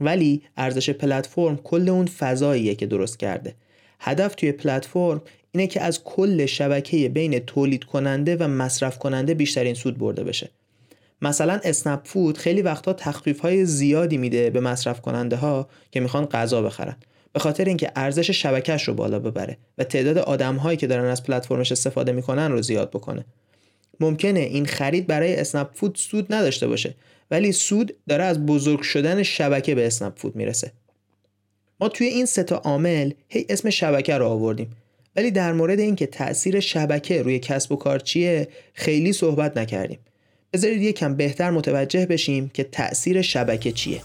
ولی 0.00 0.42
ارزش 0.56 0.90
پلتفرم 0.90 1.56
کل 1.56 1.88
اون 1.88 2.06
فضاییه 2.06 2.74
که 2.74 2.86
درست 2.86 3.18
کرده. 3.18 3.54
هدف 4.00 4.34
توی 4.34 4.52
پلتفرم 4.52 5.22
اینه 5.52 5.66
که 5.66 5.80
از 5.80 6.04
کل 6.04 6.46
شبکه 6.46 7.08
بین 7.08 7.38
تولید 7.38 7.84
کننده 7.84 8.36
و 8.36 8.48
مصرف 8.48 8.98
کننده 8.98 9.34
بیشترین 9.34 9.74
سود 9.74 9.98
برده 9.98 10.24
بشه. 10.24 10.50
مثلا 11.22 11.60
اسنپ 11.64 12.00
فود 12.04 12.38
خیلی 12.38 12.62
وقتا 12.62 12.92
تخفیف 12.92 13.40
های 13.40 13.64
زیادی 13.64 14.16
میده 14.16 14.50
به 14.50 14.60
مصرف 14.60 15.00
کننده 15.00 15.36
ها 15.36 15.68
که 15.90 16.00
می‌خوان 16.00 16.26
غذا 16.26 16.62
بخرن. 16.62 16.96
به 17.32 17.40
خاطر 17.40 17.64
اینکه 17.64 17.92
ارزش 17.96 18.30
شبکهش 18.30 18.88
رو 18.88 18.94
بالا 18.94 19.18
ببره 19.18 19.58
و 19.78 19.84
تعداد 19.84 20.18
آدم 20.18 20.56
هایی 20.56 20.76
که 20.76 20.86
دارن 20.86 21.04
از 21.04 21.24
پلتفرمش 21.24 21.72
استفاده 21.72 22.12
می‌کنن 22.12 22.52
رو 22.52 22.62
زیاد 22.62 22.90
بکنه. 22.90 23.24
ممکنه 24.00 24.40
این 24.40 24.66
خرید 24.66 25.06
برای 25.06 25.36
اسنپ 25.36 25.68
فود 25.74 25.94
سود 25.94 26.34
نداشته 26.34 26.68
باشه 26.68 26.94
ولی 27.30 27.52
سود 27.52 27.96
داره 28.08 28.24
از 28.24 28.46
بزرگ 28.46 28.80
شدن 28.80 29.22
شبکه 29.22 29.74
به 29.74 29.86
اسنپ 29.86 30.18
فود 30.18 30.36
می‌رسه. 30.36 30.72
ما 31.80 31.88
توی 31.88 32.06
این 32.06 32.26
سه 32.26 32.42
تا 32.42 32.56
عامل 32.56 33.10
هی 33.28 33.46
اسم 33.48 33.70
شبکه 33.70 34.18
رو 34.18 34.26
آوردیم. 34.26 34.76
ولی 35.16 35.30
در 35.30 35.52
مورد 35.52 35.80
اینکه 35.80 36.06
تاثیر 36.06 36.60
شبکه 36.60 37.22
روی 37.22 37.38
کسب 37.38 37.72
و 37.72 37.76
کار 37.76 37.98
چیه 37.98 38.48
خیلی 38.74 39.12
صحبت 39.12 39.56
نکردیم. 39.56 39.98
بذارید 40.52 40.82
یکم 40.82 41.14
بهتر 41.14 41.50
متوجه 41.50 42.06
بشیم 42.06 42.50
که 42.54 42.64
تاثیر 42.64 43.22
شبکه 43.22 43.72
چیه. 43.72 44.00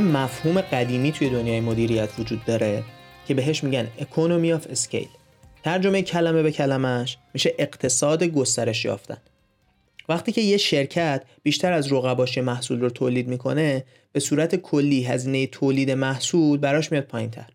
یه 0.00 0.06
مفهوم 0.06 0.60
قدیمی 0.60 1.12
توی 1.12 1.30
دنیای 1.30 1.60
مدیریت 1.60 2.08
وجود 2.18 2.44
داره 2.44 2.82
که 3.28 3.34
بهش 3.34 3.64
میگن 3.64 3.88
economy 3.98 4.52
of 4.52 4.66
scale 4.70 5.08
ترجمه 5.64 6.02
کلمه 6.02 6.42
به 6.42 6.52
کلمش 6.52 7.18
میشه 7.34 7.54
اقتصاد 7.58 8.24
گسترش 8.24 8.84
یافتن. 8.84 9.16
وقتی 10.08 10.32
که 10.32 10.40
یه 10.40 10.56
شرکت 10.56 11.22
بیشتر 11.42 11.72
از 11.72 11.92
رقباش 11.92 12.38
محصول 12.38 12.80
رو 12.80 12.90
تولید 12.90 13.28
می‌کنه 13.28 13.84
به 14.12 14.20
صورت 14.20 14.56
کلی 14.56 15.04
هزینه 15.04 15.46
تولید 15.46 15.90
محصول 15.90 16.58
براش 16.58 16.92
میاد 16.92 17.04
پایین 17.04 17.30
تر 17.30 17.50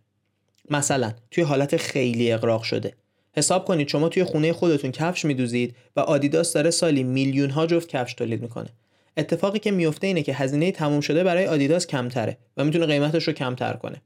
مثلا 0.70 1.14
توی 1.32 1.44
حالت 1.44 1.78
خیلی 1.78 2.32
اغراق 2.32 2.64
شده. 2.64 2.94
حساب 3.38 3.66
کنید 3.66 3.88
شما 3.88 4.10
توی 4.10 4.24
خونه 4.24 4.54
خودتون 4.54 4.92
کفش 4.92 5.26
میدوزید 5.26 5.76
و 5.96 6.00
آدیداس 6.00 6.54
داره 6.54 6.70
سالی 6.70 7.04
میلیون 7.04 7.50
ها 7.50 7.66
جفت 7.66 7.88
کفش 7.88 8.14
تولید 8.14 8.42
می‌کنه. 8.42 8.70
اتفاقی 9.18 9.60
که 9.60 9.72
میفته 9.72 10.08
اینه 10.08 10.24
که 10.24 10.34
هزینه 10.34 10.72
تموم 10.72 11.02
شده 11.02 11.24
برای 11.24 11.48
آدیداس 11.48 11.88
کمتره 11.88 12.38
و 12.58 12.64
می‌تونه 12.64 12.86
قیمتش 12.86 13.28
رو 13.28 13.34
کمتر 13.34 13.74
کنه. 13.74 14.02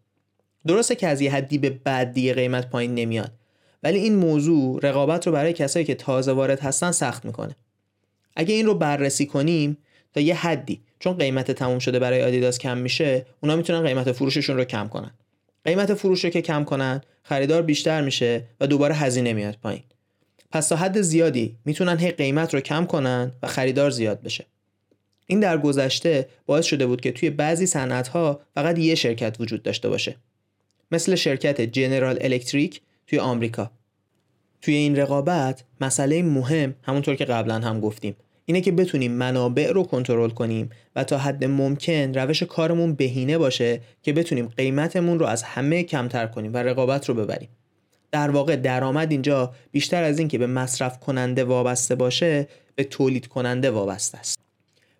درسته 0.68 0.96
که 0.96 1.08
از 1.08 1.22
یه 1.22 1.32
حدی 1.32 1.58
به 1.58 1.70
بعد 1.70 2.14
دیگه 2.14 2.34
قیمت 2.34 2.70
پایین 2.70 2.96
نمیاد 2.96 3.32
ولی 3.84 4.00
این 4.00 4.16
موضوع 4.16 4.80
رقابت 4.84 5.28
رو 5.28 5.34
برای 5.34 5.54
کسایی 5.54 5.86
که 5.86 5.96
تازه 5.96 6.32
وارد 6.32 6.60
هستن 6.60 6.92
سخت 6.92 7.26
می‌کنه. 7.26 7.56
اگه 8.36 8.56
این 8.56 8.66
رو 8.66 8.76
بررسی 8.76 9.26
کنیم 9.26 9.78
تا 10.14 10.22
یه 10.22 10.36
حدی 10.36 10.82
چون 11.00 11.14
قیمت 11.14 11.52
تموم 11.52 11.80
شده 11.80 12.00
برای 12.00 12.24
آدیداس 12.24 12.58
کم 12.58 12.78
میشه 12.78 13.26
اونا 13.42 13.56
می‌تونن 13.56 13.82
قیمت 13.82 14.12
فروششون 14.12 14.58
رو 14.58 14.64
کم 14.64 14.88
کنن. 14.88 15.12
قیمت 15.66 15.94
فروش 15.94 16.24
رو 16.24 16.30
که 16.30 16.42
کم 16.42 16.64
کنن 16.64 17.02
خریدار 17.24 17.62
بیشتر 17.62 18.02
میشه 18.02 18.44
و 18.60 18.68
دوباره 18.68 18.96
هزینه 18.96 19.34
میاد 19.34 19.58
پایین. 19.64 19.84
پس 20.52 20.68
تا 20.68 20.76
حد 20.76 21.02
زیادی 21.02 21.58
می‌تونن 21.66 21.98
هی 21.98 22.12
قیمت 22.12 22.54
رو 22.54 22.60
کم 22.60 22.86
کنن 22.86 23.32
و 23.44 23.48
خریدار 23.48 23.90
زیاد 23.90 24.22
بشه. 24.22 24.46
این 25.32 25.40
در 25.40 25.58
گذشته 25.58 26.28
باعث 26.46 26.66
شده 26.66 26.86
بود 26.86 27.02
که 27.02 27.12
توی 27.12 27.30
بعضی 27.30 27.66
صنعت‌ها 27.66 28.40
فقط 28.56 28.80
یه 28.80 28.96
شرکت 28.96 29.38
وجود 29.40 29.64
داشته 29.64 29.90
باشه. 29.90 30.16
مثل 30.92 31.16
شرکت 31.16 31.62
جنرال 31.62 32.18
الکتریک 32.22 32.82
توی 33.08 33.20
آمریکا. 33.20 33.72
توی 34.62 34.74
این 34.74 34.96
رقابت 34.96 35.64
مسئله 35.82 36.24
مهم 36.24 36.76
همونطور 36.84 37.16
که 37.16 37.26
قبلا 37.26 37.60
هم 37.60 37.80
گفتیم. 37.80 38.16
اینه 38.46 38.62
که 38.62 38.72
بتونیم 38.72 39.12
منابع 39.12 39.72
رو 39.72 39.84
کنترل 39.84 40.30
کنیم 40.30 40.70
و 40.96 41.04
تا 41.04 41.18
حد 41.18 41.46
ممکن 41.46 42.14
روش 42.14 42.44
کارمون 42.44 42.94
بهینه 42.94 43.38
باشه 43.38 43.82
که 44.04 44.14
بتونیم 44.14 44.48
قیمتمون 44.48 45.20
رو 45.20 45.26
از 45.26 45.44
همه 45.44 45.84
کمتر 45.84 46.28
کنیم 46.28 46.54
و 46.54 46.58
رقابت 46.58 47.10
رو 47.10 47.16
ببریم. 47.16 47.50
در 48.12 48.30
واقع 48.30 48.56
درآمد 48.56 49.12
اینجا 49.12 49.54
بیشتر 49.72 50.04
از 50.04 50.20
اینکه 50.20 50.38
به 50.38 50.48
مصرف 50.48 51.00
کننده 51.00 51.44
وابسته 51.44 51.96
باشه 51.96 52.48
به 52.76 52.84
تولید 52.84 53.28
کننده 53.28 53.72
وابسته 53.72 54.18
است. 54.18 54.49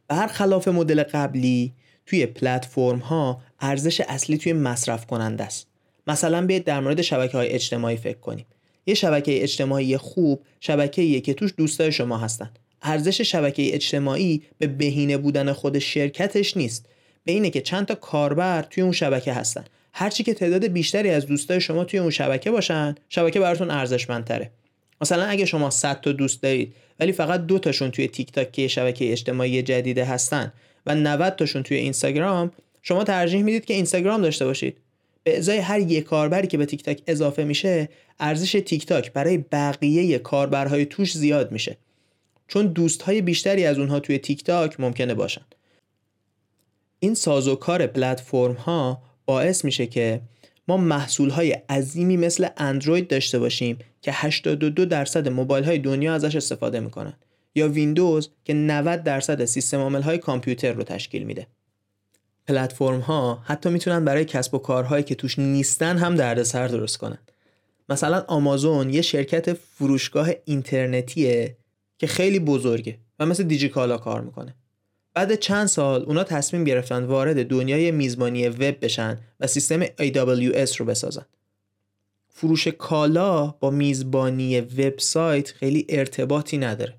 برخلاف 0.10 0.68
مدل 0.68 1.04
قبلی 1.04 1.74
توی 2.06 2.26
پلتفرم 2.26 3.00
ها 3.00 3.42
ارزش 3.60 4.02
اصلی 4.02 4.38
توی 4.38 4.54
مصرف 4.54 5.06
کننده 5.06 5.44
است. 5.44 5.68
مثلا 6.08 6.46
بیاید 6.46 6.64
در 6.64 6.80
مورد 6.80 7.02
شبکه 7.02 7.38
های 7.38 7.50
اجتماعی 7.50 7.98
فکر 7.98 8.18
کنیم. 8.18 8.46
یه 8.86 8.94
شبکه 8.94 9.44
اجتماعی 9.44 9.98
خوب 9.98 10.42
شبکه‌ایه 10.60 11.22
که 11.22 11.34
توش 11.34 11.54
دوستای 11.58 11.92
شما 11.92 12.18
هستن. 12.18 12.52
ارزش 12.82 13.22
شبکه 13.22 13.76
اجتماعی 13.76 14.42
به 14.58 14.68
بهینه 14.68 15.18
بودن 15.18 15.54
خود 15.54 15.80
شرکتش 15.80 16.58
نیست. 16.58 16.86
به 17.24 17.32
اینه 17.32 17.50
که 17.50 17.62
چند 17.62 17.86
تا 17.86 17.96
کاربر 17.96 18.62
توی 18.62 18.84
اون 18.84 18.92
شبکه 18.92 19.34
هستن. 19.34 19.66
هرچی 19.94 20.24
که 20.24 20.34
تعداد 20.34 20.66
بیشتری 20.66 21.10
از 21.10 21.26
دوستای 21.26 21.62
شما 21.62 21.84
توی 21.84 22.00
اون 22.00 22.10
شبکه 22.10 22.52
باشن 22.52 22.96
شبکه 23.10 23.40
براتون 23.40 23.72
ارزشمندتره. 23.72 24.52
مثلا 25.02 25.26
اگه 25.26 25.46
شما 25.46 25.70
100 25.70 26.02
تا 26.02 26.12
دوست 26.12 26.44
دارید 26.44 26.74
ولی 27.00 27.12
فقط 27.12 27.46
دو 27.46 27.60
تاشون 27.60 27.92
توی 27.92 28.08
تیک 28.08 28.32
تاک 28.32 28.52
که 28.52 28.68
شبکه 28.68 29.12
اجتماعی 29.12 29.62
جدیده 29.62 30.06
هستن 30.06 30.54
و 30.86 30.96
90 30.96 31.36
تاشون 31.36 31.64
توی 31.64 31.78
اینستاگرام 31.78 32.52
شما 32.82 33.04
ترجیح 33.04 33.44
می‌دید 33.44 33.66
که 33.66 33.74
اینستاگرام 33.74 34.22
داشته 34.22 34.46
باشید. 34.46 34.78
به 35.24 35.38
ازای 35.38 35.58
هر 35.58 35.80
یک 35.80 36.04
کاربری 36.04 36.48
که 36.48 36.58
به 36.58 36.66
تیک 36.66 36.84
تاک 36.84 37.02
اضافه 37.08 37.44
میشه 37.44 37.90
ارزش 38.20 38.52
تیک 38.52 38.86
تاک 38.86 39.14
برای 39.14 39.38
بقیه 39.38 40.20
کاربرهای 40.20 40.86
توش 40.86 41.18
زیاد 41.18 41.52
میشه. 41.52 41.78
چون 42.48 42.68
دوستهای 42.68 43.22
بیشتری 43.22 43.66
از 43.66 43.80
اونها 43.80 44.00
توی 44.00 44.18
تیک 44.18 44.44
تاک 44.44 44.80
ممکنه 44.80 45.14
باشن. 45.14 45.42
این 47.00 47.14
سازوکار 47.14 47.88
پلتفرم 47.88 48.54
ها 48.54 49.02
باعث 49.26 49.66
میشه 49.66 49.88
که 49.88 50.22
ما 50.70 50.78
محصول 50.78 51.30
های 51.30 51.52
عظیمی 51.52 52.18
مثل 52.18 52.48
اندروید 52.58 53.08
داشته 53.08 53.40
باشیم 53.40 53.78
که 54.02 54.12
82 54.14 54.86
درصد 54.86 55.28
موبایل 55.28 55.64
های 55.64 55.80
دنیا 55.80 56.14
ازش 56.14 56.36
استفاده 56.36 56.80
می‌کنن 56.80 57.14
یا 57.56 57.70
ویندوز 57.70 58.30
که 58.46 58.54
90 58.54 59.04
درصد 59.04 59.46
سیستم 59.46 59.78
عامل 59.78 60.02
های 60.02 60.18
کامپیوتر 60.18 60.74
رو 60.74 60.84
تشکیل 60.84 61.24
میده. 61.24 61.48
پلتفرم 62.48 63.00
ها 63.00 63.44
حتی 63.46 63.70
می‌تونن 63.70 64.06
برای 64.06 64.26
کسب 64.26 64.56
و 64.56 64.58
کارهایی 64.58 65.04
که 65.04 65.16
توش 65.16 65.40
نیستن 65.40 65.98
هم 65.98 66.16
دردسر 66.16 66.68
درست 66.68 66.98
کنن. 66.98 67.20
مثلا 67.90 68.26
آمازون 68.28 68.90
یه 68.90 69.02
شرکت 69.02 69.54
فروشگاه 69.54 70.30
اینترنتیه 70.46 71.58
که 71.98 72.08
خیلی 72.08 72.40
بزرگه 72.40 72.98
و 73.20 73.26
مثل 73.26 73.44
دیجیکالا 73.44 73.98
کار 73.98 74.22
می‌کنه. 74.22 74.56
بعد 75.20 75.36
چند 75.36 75.68
سال 75.68 76.04
اونا 76.04 76.24
تصمیم 76.24 76.64
گرفتن 76.64 77.04
وارد 77.04 77.48
دنیای 77.48 77.92
میزبانی 77.92 78.48
وب 78.48 78.86
بشن 78.86 79.18
و 79.40 79.48
سیستم 79.48 79.86
AWS 79.86 80.76
رو 80.76 80.86
بسازن 80.86 81.26
فروش 82.30 82.68
کالا 82.68 83.48
با 83.48 83.70
میزبانی 83.70 84.62
وبسایت 84.62 85.52
خیلی 85.52 85.86
ارتباطی 85.90 86.58
نداره 86.58 86.94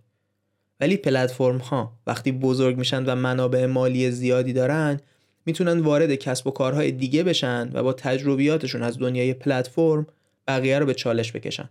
ولی 0.80 0.96
پلتفرم 0.96 1.58
ها 1.58 1.92
وقتی 2.06 2.32
بزرگ 2.32 2.76
میشن 2.76 3.04
و 3.04 3.14
منابع 3.14 3.66
مالی 3.66 4.10
زیادی 4.10 4.52
دارن 4.52 5.00
می‌تونن 5.46 5.80
وارد 5.80 6.14
کسب 6.14 6.46
و 6.46 6.50
کارهای 6.50 6.92
دیگه 6.92 7.22
بشن 7.22 7.70
و 7.72 7.82
با 7.82 7.92
تجربیاتشون 7.92 8.82
از 8.82 8.98
دنیای 8.98 9.34
پلتفرم 9.34 10.06
بقیه 10.48 10.78
رو 10.78 10.86
به 10.86 10.94
چالش 10.94 11.32
بکشن. 11.32 11.68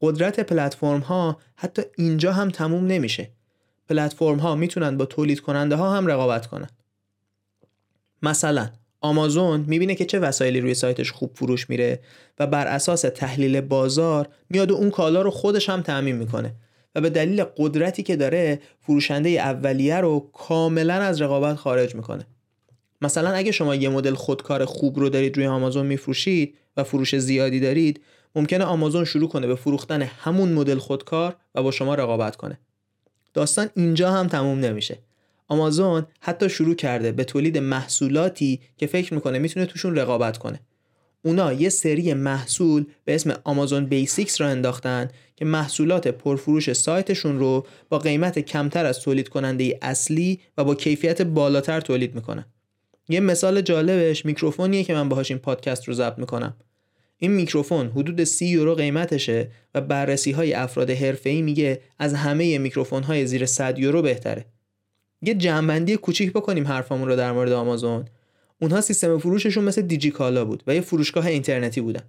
قدرت 0.00 0.40
پلتفرم 0.40 1.00
ها 1.00 1.38
حتی 1.56 1.82
اینجا 1.96 2.32
هم 2.32 2.50
تموم 2.50 2.86
نمیشه. 2.86 3.35
پلتفرم 3.88 4.38
ها 4.38 4.54
می‌تونن 4.54 4.96
با 4.96 5.04
تولید 5.04 5.40
کننده 5.40 5.76
ها 5.76 5.96
هم 5.96 6.06
رقابت 6.06 6.46
کنن. 6.46 6.68
مثلا 8.22 8.68
آمازون 9.00 9.64
می‌بینه 9.66 9.94
که 9.94 10.04
چه 10.04 10.18
وسایلی 10.18 10.60
روی 10.60 10.74
سایتش 10.74 11.12
خوب 11.12 11.30
فروش 11.34 11.70
میره 11.70 12.00
و 12.38 12.46
بر 12.46 12.66
اساس 12.66 13.00
تحلیل 13.00 13.60
بازار 13.60 14.28
میاد 14.50 14.70
و 14.70 14.74
اون 14.74 14.90
کالا 14.90 15.22
رو 15.22 15.30
خودش 15.30 15.68
هم 15.68 15.82
تعمین 15.82 16.16
می‌کنه 16.16 16.54
و 16.94 17.00
به 17.00 17.10
دلیل 17.10 17.44
قدرتی 17.56 18.02
که 18.02 18.16
داره 18.16 18.60
فروشنده 18.80 19.28
اولیه 19.28 19.96
رو 19.96 20.30
کاملا 20.32 20.94
از 20.94 21.22
رقابت 21.22 21.56
خارج 21.56 21.94
می‌کنه. 21.94 22.26
مثلا 23.02 23.30
اگه 23.30 23.52
شما 23.52 23.74
یه 23.74 23.88
مدل 23.88 24.14
خودکار 24.14 24.64
خوب 24.64 24.98
رو 24.98 25.08
دارید 25.08 25.36
روی 25.36 25.46
آمازون 25.46 25.86
میفروشید 25.86 26.54
و 26.76 26.84
فروش 26.84 27.16
زیادی 27.16 27.60
دارید 27.60 28.00
ممکنه 28.34 28.64
آمازون 28.64 29.04
شروع 29.04 29.28
کنه 29.28 29.46
به 29.46 29.54
فروختن 29.54 30.02
همون 30.02 30.52
مدل 30.52 30.78
خودکار 30.78 31.36
و 31.54 31.62
با 31.62 31.70
شما 31.70 31.94
رقابت 31.94 32.36
کنه 32.36 32.58
داستان 33.36 33.70
اینجا 33.74 34.10
هم 34.10 34.26
تموم 34.26 34.58
نمیشه. 34.58 34.98
آمازون 35.48 36.06
حتی 36.20 36.48
شروع 36.48 36.74
کرده 36.74 37.12
به 37.12 37.24
تولید 37.24 37.58
محصولاتی 37.58 38.60
که 38.76 38.86
فکر 38.86 39.14
می‌کنه 39.14 39.38
می‌تونه 39.38 39.66
توشون 39.66 39.96
رقابت 39.96 40.38
کنه. 40.38 40.60
اونا 41.22 41.52
یه 41.52 41.68
سری 41.68 42.14
محصول 42.14 42.84
به 43.04 43.14
اسم 43.14 43.34
Amazon 43.44 43.86
Basics 43.86 44.40
راه 44.40 44.48
انداختن 44.48 45.08
که 45.36 45.44
محصولات 45.44 46.08
پرفروش 46.08 46.72
سایتشون 46.72 47.38
رو 47.38 47.66
با 47.88 47.98
قیمت 47.98 48.38
کمتر 48.38 48.86
از 48.86 49.00
تولید 49.00 49.28
کننده 49.28 49.78
اصلی 49.82 50.40
و 50.58 50.64
با 50.64 50.74
کیفیت 50.74 51.22
بالاتر 51.22 51.80
تولید 51.80 52.14
می‌کنن. 52.14 52.44
یه 53.08 53.20
مثال 53.20 53.60
جالبش 53.60 54.26
میکروفونیه 54.26 54.84
که 54.84 54.94
من 54.94 55.08
باهاش 55.08 55.30
این 55.30 55.38
پادکست 55.38 55.88
رو 55.88 55.94
ضبط 55.94 56.18
می‌کنم. 56.18 56.56
این 57.18 57.30
میکروفون 57.30 57.86
حدود 57.88 58.24
30 58.24 58.46
یورو 58.46 58.74
قیمتشه 58.74 59.50
و 59.74 59.80
بررسی 59.80 60.32
های 60.32 60.54
افراد 60.54 60.90
حرفه‌ای 60.90 61.42
میگه 61.42 61.80
از 61.98 62.14
همه 62.14 62.58
میکروفون 62.58 63.02
های 63.02 63.26
زیر 63.26 63.46
100 63.46 63.78
یورو 63.78 64.02
بهتره. 64.02 64.44
یه 65.22 65.34
جنبندی 65.34 65.96
کوچیک 65.96 66.32
بکنیم 66.32 66.66
حرفامون 66.66 67.08
رو 67.08 67.16
در 67.16 67.32
مورد 67.32 67.52
آمازون. 67.52 68.04
اونها 68.60 68.80
سیستم 68.80 69.18
فروششون 69.18 69.64
مثل 69.64 69.82
دیجیکالا 69.82 70.44
بود 70.44 70.62
و 70.66 70.74
یه 70.74 70.80
فروشگاه 70.80 71.26
اینترنتی 71.26 71.80
بودن. 71.80 72.02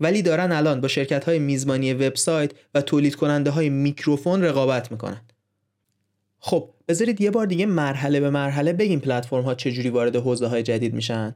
ولی 0.00 0.22
دارن 0.22 0.52
الان 0.52 0.80
با 0.80 0.88
شرکت 0.88 1.24
های 1.24 1.38
میزبانی 1.38 1.94
وبسایت 1.94 2.52
و 2.74 2.82
تولید 2.82 3.14
کننده 3.14 3.50
های 3.50 3.68
میکروفون 3.68 4.42
رقابت 4.42 4.92
می‌کنن. 4.92 5.20
خب 6.38 6.70
بذارید 6.88 7.20
یه 7.20 7.30
بار 7.30 7.46
دیگه 7.46 7.66
مرحله 7.66 8.20
به 8.20 8.30
مرحله 8.30 8.72
بگیم 8.72 9.00
پلتفرم 9.00 9.42
ها 9.42 9.54
چجوری 9.54 9.88
وارد 9.88 10.16
حوزه 10.16 10.46
های 10.46 10.62
جدید 10.62 10.94
میشن. 10.94 11.34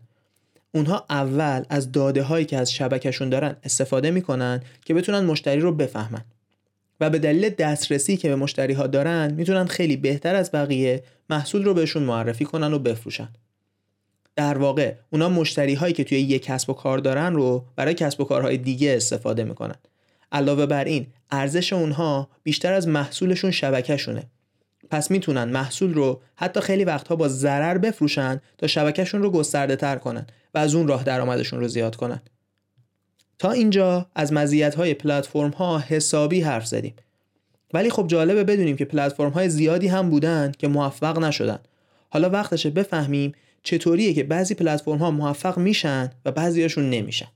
اونها 0.76 1.06
اول 1.10 1.64
از 1.68 1.92
داده 1.92 2.22
هایی 2.22 2.44
که 2.44 2.56
از 2.56 2.72
شبکهشون 2.72 3.28
دارن 3.28 3.56
استفاده 3.64 4.10
می‌کنن 4.10 4.62
که 4.84 4.94
بتونن 4.94 5.24
مشتری 5.24 5.60
رو 5.60 5.72
بفهمن. 5.72 6.24
و 7.00 7.10
به 7.10 7.18
دلیل 7.18 7.48
دسترسی 7.48 8.16
که 8.16 8.28
به 8.28 8.36
مشتری 8.36 8.72
ها 8.72 8.86
دارن 8.86 9.32
می‌تونن 9.32 9.66
خیلی 9.66 9.96
بهتر 9.96 10.34
از 10.34 10.50
بقیه 10.52 11.02
محصول 11.30 11.64
رو 11.64 11.74
بهشون 11.74 12.02
معرفی 12.02 12.44
کنن 12.44 12.72
و 12.72 12.78
بفروشن. 12.78 13.28
در 14.36 14.58
واقع 14.58 14.94
اونا 15.10 15.28
مشتری 15.28 15.74
هایی 15.74 15.94
که 15.94 16.04
توی 16.04 16.20
یک 16.20 16.42
کسب 16.42 16.70
و 16.70 16.72
کار 16.72 16.98
دارن 16.98 17.34
رو 17.34 17.64
برای 17.76 17.94
کسب 17.94 18.20
و 18.20 18.24
کارهای 18.24 18.56
دیگه 18.56 18.96
استفاده 18.96 19.44
می‌کنن. 19.44 19.76
علاوه 20.32 20.66
بر 20.66 20.84
این 20.84 21.06
ارزش 21.30 21.72
اونها 21.72 22.28
بیشتر 22.42 22.72
از 22.72 22.88
محصولشون 22.88 23.50
شبکهشونه. 23.50 24.22
پس 24.90 25.10
می‌تونن 25.10 25.44
محصول 25.44 25.94
رو 25.94 26.20
حتی 26.34 26.60
خیلی 26.60 26.84
وقتها 26.84 27.16
با 27.16 27.28
ضرر 27.28 27.78
بفروشن 27.78 28.40
تا 28.58 28.66
شبکهشون 28.66 29.22
رو 29.22 29.30
گسترده 29.30 29.76
تر 29.76 29.96
کنن. 29.96 30.26
و 30.56 30.58
از 30.58 30.74
اون 30.74 30.88
راه 30.88 31.04
درآمدشون 31.04 31.60
رو 31.60 31.68
زیاد 31.68 31.96
کنن. 31.96 32.20
تا 33.38 33.50
اینجا 33.50 34.06
از 34.14 34.32
مزیت 34.32 34.74
های 34.74 34.94
پلتفرم 34.94 35.50
ها 35.50 35.78
حسابی 35.78 36.40
حرف 36.40 36.66
زدیم. 36.66 36.94
ولی 37.74 37.90
خب 37.90 38.06
جالبه 38.06 38.44
بدونیم 38.44 38.76
که 38.76 38.84
پلتفرم 38.84 39.30
های 39.30 39.48
زیادی 39.48 39.88
هم 39.88 40.10
بودن 40.10 40.52
که 40.58 40.68
موفق 40.68 41.18
نشدن. 41.18 41.58
حالا 42.10 42.30
وقتشه 42.30 42.70
بفهمیم 42.70 43.32
چطوریه 43.62 44.14
که 44.14 44.24
بعضی 44.24 44.54
پلتفرم 44.54 44.98
ها 44.98 45.10
موفق 45.10 45.58
میشن 45.58 46.10
و 46.24 46.32
بعضیاشون 46.32 46.90
نمیشن. 46.90 47.28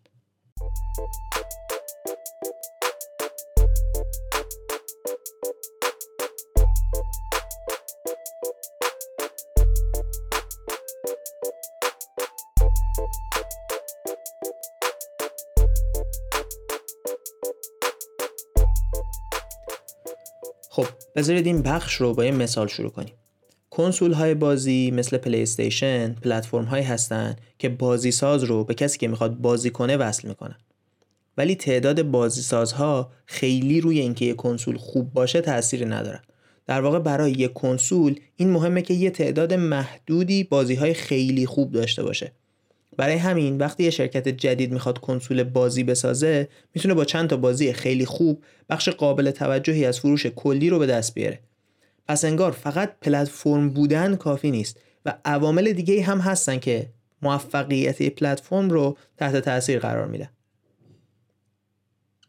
بذارید 21.16 21.46
این 21.46 21.62
بخش 21.62 21.94
رو 21.94 22.14
با 22.14 22.24
یه 22.24 22.30
مثال 22.30 22.66
شروع 22.66 22.90
کنیم. 22.90 23.14
کنسول 23.70 24.12
های 24.12 24.34
بازی 24.34 24.90
مثل 24.90 25.16
پلی 25.16 25.42
استیشن 25.42 26.12
پلتفرم 26.12 26.64
هایی 26.64 26.84
هستن 26.84 27.36
که 27.58 27.68
بازی 27.68 28.10
ساز 28.10 28.44
رو 28.44 28.64
به 28.64 28.74
کسی 28.74 28.98
که 28.98 29.08
می‌خواد 29.08 29.36
بازی 29.36 29.70
کنه 29.70 29.96
وصل 29.96 30.28
می‌کنن. 30.28 30.56
ولی 31.36 31.54
تعداد 31.54 32.02
بازی 32.02 32.42
سازها 32.42 33.12
خیلی 33.26 33.80
روی 33.80 34.00
اینکه 34.00 34.24
یه 34.24 34.34
کنسول 34.34 34.76
خوب 34.76 35.12
باشه 35.12 35.40
تأثیری 35.40 35.84
ندارن. 35.84 36.20
در 36.66 36.80
واقع 36.80 36.98
برای 36.98 37.32
یک 37.32 37.52
کنسول 37.52 38.20
این 38.36 38.50
مهمه 38.50 38.82
که 38.82 38.94
یه 38.94 39.10
تعداد 39.10 39.54
محدودی 39.54 40.44
بازی 40.44 40.74
های 40.74 40.94
خیلی 40.94 41.46
خوب 41.46 41.72
داشته 41.72 42.02
باشه. 42.02 42.32
برای 43.00 43.16
همین 43.16 43.58
وقتی 43.58 43.84
یه 43.84 43.90
شرکت 43.90 44.28
جدید 44.28 44.72
می‌خواد 44.72 44.98
کنسول 44.98 45.42
بازی 45.42 45.84
بسازه 45.84 46.48
می‌تونه 46.74 46.94
با 46.94 47.04
چند 47.04 47.28
تا 47.28 47.36
بازی 47.36 47.72
خیلی 47.72 48.06
خوب 48.06 48.44
بخش 48.70 48.88
قابل 48.88 49.30
توجهی 49.30 49.84
از 49.84 50.00
فروش 50.00 50.26
کلی 50.26 50.70
رو 50.70 50.78
به 50.78 50.86
دست 50.86 51.14
بیاره. 51.14 51.40
پس 52.08 52.24
انگار 52.24 52.52
فقط 52.52 52.96
پلتفرم 53.00 53.70
بودن 53.70 54.16
کافی 54.16 54.50
نیست 54.50 54.80
و 55.04 55.14
عوامل 55.24 55.72
دیگه 55.72 56.02
هم 56.02 56.18
هستن 56.18 56.58
که 56.58 56.88
موفقیت 57.22 58.02
پلتفرم 58.02 58.70
رو 58.70 58.96
تحت 59.16 59.36
تاثیر 59.36 59.78
قرار 59.78 60.06
میده. 60.06 60.30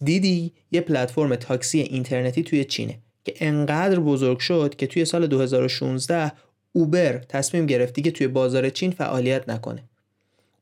دیدی 0.04 0.54
یه 0.72 0.82
پلتفرم 0.82 1.36
تاکسی 1.36 1.80
اینترنتی 1.80 2.44
توی 2.44 2.66
چینه 2.66 3.00
که 3.24 3.34
انقدر 3.40 4.00
بزرگ 4.00 4.40
شد 4.40 4.76
که 4.76 4.88
توی 4.88 5.06
سال 5.06 5.28
2016 5.28 6.32
اوبر 6.74 7.18
تصمیم 7.18 7.66
گرفت 7.66 7.94
دیگه 7.94 8.12
توی 8.12 8.28
بازار 8.28 8.70
چین 8.70 8.92
فعالیت 8.92 9.50
نکنه. 9.50 9.91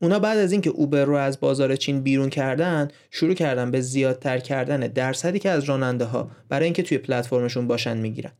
اونا 0.01 0.19
بعد 0.19 0.37
از 0.37 0.51
اینکه 0.51 0.69
اوبر 0.69 1.05
رو 1.05 1.15
از 1.15 1.39
بازار 1.39 1.75
چین 1.75 2.01
بیرون 2.01 2.29
کردن 2.29 2.87
شروع 3.11 3.33
کردن 3.33 3.71
به 3.71 3.81
زیادتر 3.81 4.39
کردن 4.39 4.79
درصدی 4.79 5.39
که 5.39 5.49
از 5.49 5.63
راننده 5.63 6.05
ها 6.05 6.31
برای 6.49 6.65
اینکه 6.65 6.83
توی 6.83 6.97
پلتفرمشون 6.97 7.67
باشن 7.67 7.97
می‌گیرن. 7.97 8.31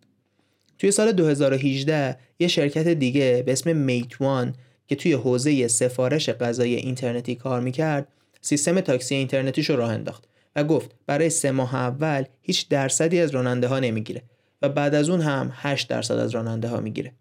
توی 0.77 0.91
سال 0.91 1.11
2018 1.11 2.17
یه 2.39 2.47
شرکت 2.47 2.87
دیگه 2.87 3.43
به 3.45 3.51
اسم 3.51 3.75
می‌توان 3.75 4.55
که 4.87 4.95
توی 4.95 5.13
حوزه 5.13 5.67
سفارش 5.67 6.29
غذای 6.29 6.75
اینترنتی 6.75 7.35
کار 7.35 7.61
می‌کرد 7.61 8.07
سیستم 8.41 8.81
تاکسی 8.81 9.15
اینترنتیش 9.15 9.69
رو 9.69 9.75
راه 9.75 9.91
انداخت 9.91 10.23
و 10.55 10.63
گفت 10.63 10.95
برای 11.05 11.29
سه 11.29 11.51
ماه 11.51 11.75
اول 11.75 12.23
هیچ 12.41 12.69
درصدی 12.69 13.19
از 13.19 13.31
راننده 13.31 13.67
ها 13.67 13.79
نمی‌گیره 13.79 14.23
و 14.61 14.69
بعد 14.69 14.95
از 14.95 15.09
اون 15.09 15.21
هم 15.21 15.51
8 15.53 15.87
درصد 15.87 16.17
از 16.17 16.31
راننده 16.31 16.67
ها 16.67 16.79
می‌گیره. 16.79 17.13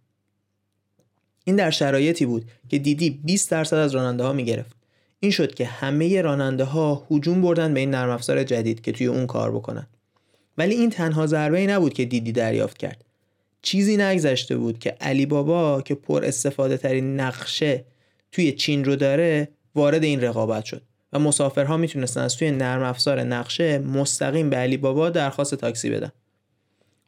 این 1.44 1.57
در 1.57 1.70
شرایطی 1.70 2.27
بود 2.27 2.44
که 2.68 2.79
دیدی 2.79 3.11
20 3.11 3.51
درصد 3.51 3.77
از 3.77 3.94
راننده 3.94 4.24
ها 4.24 4.33
می‌گرفت. 4.33 4.77
این 5.20 5.31
شد 5.31 5.55
که 5.55 5.66
همه 5.66 6.22
راننده 6.22 6.64
ها 6.64 7.07
هجوم 7.11 7.42
بردن 7.42 7.74
به 7.74 7.81
این 7.81 7.90
نرم 7.90 8.11
افزار 8.11 8.44
جدید 8.44 8.81
که 8.81 8.92
توی 8.92 9.07
اون 9.07 9.27
کار 9.27 9.53
بکنن. 9.53 9.87
ولی 10.59 10.74
این 10.74 10.90
تنها 10.90 11.27
ضربه 11.27 11.59
ای 11.59 11.66
نبود 11.66 11.92
که 11.92 12.05
دیدی 12.05 12.33
دریافت 12.33 12.79
کرد. 12.79 13.05
چیزی 13.62 13.96
نگذشته 13.96 14.57
بود 14.57 14.79
که 14.79 14.90
علی 14.90 15.27
بابا 15.27 15.83
که 15.83 15.94
پر 15.94 16.24
استفاده 16.24 16.77
ترین 16.77 17.20
نقشه 17.20 17.85
توی 18.33 18.53
چین 18.53 18.85
رو 18.85 18.96
داره 18.96 19.48
وارد 19.74 20.05
این 20.05 20.20
رقابت 20.20 20.64
شد 20.64 20.83
و 21.12 21.18
مسافرها 21.18 21.77
می‌تونستن 21.77 22.20
از 22.20 22.37
توی 22.37 22.51
نرم 22.51 22.83
افزار 22.83 23.22
نقشه 23.22 23.79
مستقیم 23.79 24.51
به 24.51 24.57
علی 24.57 24.77
بابا 24.77 25.11
درخواست 25.11 25.55
تاکسی 25.55 25.90
بدن. 25.90 26.12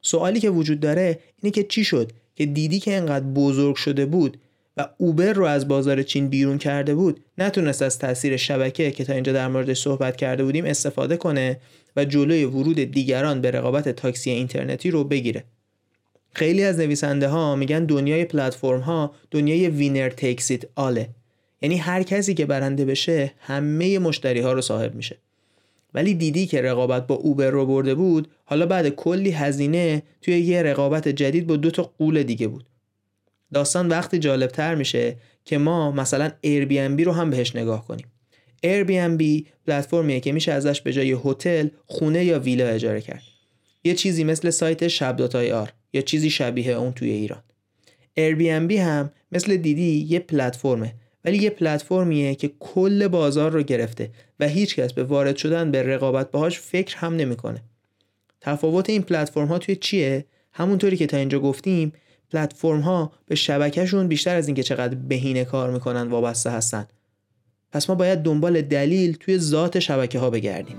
سوالی 0.02 0.40
که 0.40 0.50
وجود 0.50 0.80
داره 0.80 1.18
اینه 1.42 1.52
که 1.52 1.62
چی 1.62 1.84
شد 1.84 2.12
که 2.34 2.46
دیدی 2.46 2.80
که 2.80 2.96
انقدر 2.96 3.24
بزرگ 3.24 3.76
شده 3.76 4.06
بود 4.06 4.36
و 4.76 4.88
اوبر 4.98 5.32
رو 5.32 5.44
از 5.44 5.68
بازار 5.68 6.02
چین 6.02 6.28
بیرون 6.28 6.58
کرده 6.58 6.94
بود 6.94 7.20
نتونست 7.38 7.82
از 7.82 7.98
تاثیر 7.98 8.36
شبکه 8.36 8.90
که 8.90 9.04
تا 9.04 9.12
اینجا 9.12 9.32
در 9.32 9.48
موردش 9.48 9.82
صحبت 9.82 10.16
کرده 10.16 10.44
بودیم 10.44 10.64
استفاده 10.64 11.16
کنه 11.16 11.60
و 11.96 12.04
جلوی 12.04 12.44
ورود 12.44 12.80
دیگران 12.80 13.40
به 13.40 13.50
رقابت 13.50 13.88
تاکسی 13.88 14.30
اینترنتی 14.30 14.90
رو 14.90 15.04
بگیره. 15.04 15.44
خیلی 16.32 16.64
از 16.64 16.78
نویسنده 16.78 17.28
ها 17.28 17.56
میگن 17.56 17.84
دنیای 17.84 18.24
پلتفرم 18.24 18.80
ها 18.80 19.14
دنیای 19.30 19.68
وینر 19.68 20.08
تکسیت 20.08 20.62
آله. 20.74 21.08
یعنی 21.62 21.76
هر 21.76 22.02
کسی 22.02 22.34
که 22.34 22.46
برنده 22.46 22.84
بشه 22.84 23.32
همه 23.40 23.98
مشتری 23.98 24.40
ها 24.40 24.52
رو 24.52 24.60
صاحب 24.60 24.94
میشه. 24.94 25.16
ولی 25.94 26.14
دیدی 26.14 26.46
که 26.46 26.62
رقابت 26.62 27.06
با 27.06 27.14
اوبر 27.14 27.50
رو 27.50 27.66
برده 27.66 27.94
بود؟ 27.94 28.28
حالا 28.44 28.66
بعد 28.66 28.88
کلی 28.88 29.30
هزینه 29.30 30.02
توی 30.22 30.38
یه 30.38 30.62
رقابت 30.62 31.08
جدید 31.08 31.46
با 31.46 31.56
دو 31.56 31.70
تا 31.70 31.92
قول 31.98 32.22
دیگه 32.22 32.48
بود. 32.48 32.64
داستان 33.52 33.88
وقتی 33.88 34.18
جالب 34.18 34.50
تر 34.50 34.74
میشه 34.74 35.16
که 35.44 35.58
ما 35.58 35.90
مثلا 35.90 36.28
Airbnb 36.28 37.00
رو 37.00 37.12
هم 37.12 37.30
بهش 37.30 37.56
نگاه 37.56 37.86
کنیم. 37.86 38.06
Airbnb 38.66 39.44
پلتفرمیه 39.66 40.20
که 40.20 40.32
میشه 40.32 40.52
ازش 40.52 40.80
به 40.80 40.92
جای 40.92 41.16
هتل 41.24 41.68
خونه 41.86 42.24
یا 42.24 42.38
ویلا 42.38 42.66
اجاره 42.68 43.00
کرد. 43.00 43.22
یه 43.84 43.94
چیزی 43.94 44.24
مثل 44.24 44.50
سایت 44.50 44.88
شب 44.88 45.36
آر 45.36 45.72
یا 45.92 46.02
چیزی 46.02 46.30
شبیه 46.30 46.72
اون 46.72 46.92
توی 46.92 47.10
ایران. 47.10 47.42
Airbnb 48.18 48.72
هم 48.72 49.10
مثل 49.32 49.56
دیدی 49.56 50.06
یه 50.08 50.18
پلتفرمه. 50.18 50.94
ولی 51.24 51.38
یه 51.38 51.50
پلتفرمیه 51.50 52.34
که 52.34 52.50
کل 52.60 53.08
بازار 53.08 53.50
رو 53.50 53.62
گرفته 53.62 54.10
و 54.40 54.48
هیچکس 54.48 54.92
به 54.92 55.04
وارد 55.04 55.36
شدن 55.36 55.70
به 55.70 55.82
رقابت 55.82 56.30
باهاش 56.30 56.60
فکر 56.60 56.96
هم 56.96 57.16
نمی‌کنه. 57.16 57.62
تفاوت 58.40 58.90
این 58.90 59.02
پلتفرم 59.02 59.46
ها 59.46 59.58
توی 59.58 59.76
چیه؟ 59.76 60.24
همونطوری 60.52 60.96
که 60.96 61.06
تا 61.06 61.16
اینجا 61.16 61.40
گفتیم 61.40 61.92
پلتفرم 62.32 62.80
ها 62.80 63.12
به 63.26 63.34
شبکهشون 63.34 64.08
بیشتر 64.08 64.36
از 64.36 64.48
اینکه 64.48 64.62
چقدر 64.62 64.94
بهینه 64.94 65.44
کار 65.44 65.70
می‌کنن 65.70 66.08
وابسته 66.08 66.50
هستن. 66.50 66.86
پس 67.72 67.90
ما 67.90 67.96
باید 67.96 68.18
دنبال 68.18 68.62
دلیل 68.62 69.16
توی 69.16 69.38
ذات 69.38 69.78
شبکه 69.78 70.18
ها 70.18 70.30
بگردیم. 70.30 70.76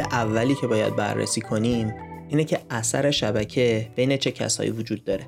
عامل 0.00 0.14
اولی 0.36 0.54
که 0.54 0.66
باید 0.66 0.96
بررسی 0.96 1.40
کنیم 1.40 1.94
اینه 2.28 2.44
که 2.44 2.60
اثر 2.70 3.10
شبکه 3.10 3.88
بین 3.96 4.16
چه 4.16 4.30
کسایی 4.30 4.70
وجود 4.70 5.04
داره. 5.04 5.26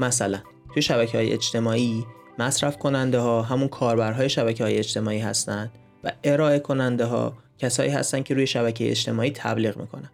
مثلا 0.00 0.40
توی 0.74 0.82
شبکه 0.82 1.18
های 1.18 1.32
اجتماعی 1.32 2.04
مصرف 2.38 2.78
کننده 2.78 3.18
ها 3.18 3.42
همون 3.42 3.68
کاربرهای 3.68 4.28
شبکه 4.28 4.64
های 4.64 4.78
اجتماعی 4.78 5.18
هستند 5.18 5.70
و 6.04 6.12
ارائه 6.24 6.58
کننده 6.58 7.04
ها 7.04 7.34
کسایی 7.58 7.90
هستن 7.90 8.22
که 8.22 8.34
روی 8.34 8.46
شبکه 8.46 8.90
اجتماعی 8.90 9.30
تبلیغ 9.30 9.76
می‌کنن. 9.76 10.10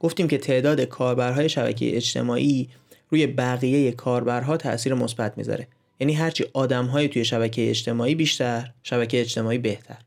گفتیم 0.00 0.28
که 0.28 0.38
تعداد 0.38 0.80
کاربرهای 0.80 1.48
شبکه 1.48 1.96
اجتماعی 1.96 2.68
روی 3.10 3.26
بقیه 3.26 3.92
کاربرها 3.92 4.56
تاثیر 4.56 4.94
مثبت 4.94 5.38
می‌ذاره. 5.38 5.68
یعنی 6.00 6.12
هرچی 6.12 6.44
آدمهای 6.52 7.08
توی 7.08 7.24
شبکه 7.24 7.70
اجتماعی 7.70 8.14
بیشتر 8.14 8.72
شبکه 8.82 9.20
اجتماعی 9.20 9.58
بهتر. 9.58 9.98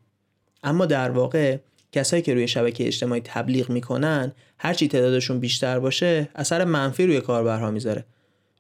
اما 0.64 0.86
در 0.86 1.12
واقع 1.12 1.58
کسایی 1.92 2.22
که 2.22 2.34
روی 2.34 2.48
شبکه 2.48 2.88
اجتماعی 2.88 3.22
تبلیغ 3.26 3.70
می‌کنن 3.70 4.32
هرچی 4.58 4.88
تعدادشون 4.88 5.40
بیشتر 5.40 5.80
باشه 5.80 6.30
اثر 6.36 6.64
منفی 6.64 7.08
روی 7.08 7.22
کاربرها 7.22 7.72
می‌ذاره. 7.72 8.06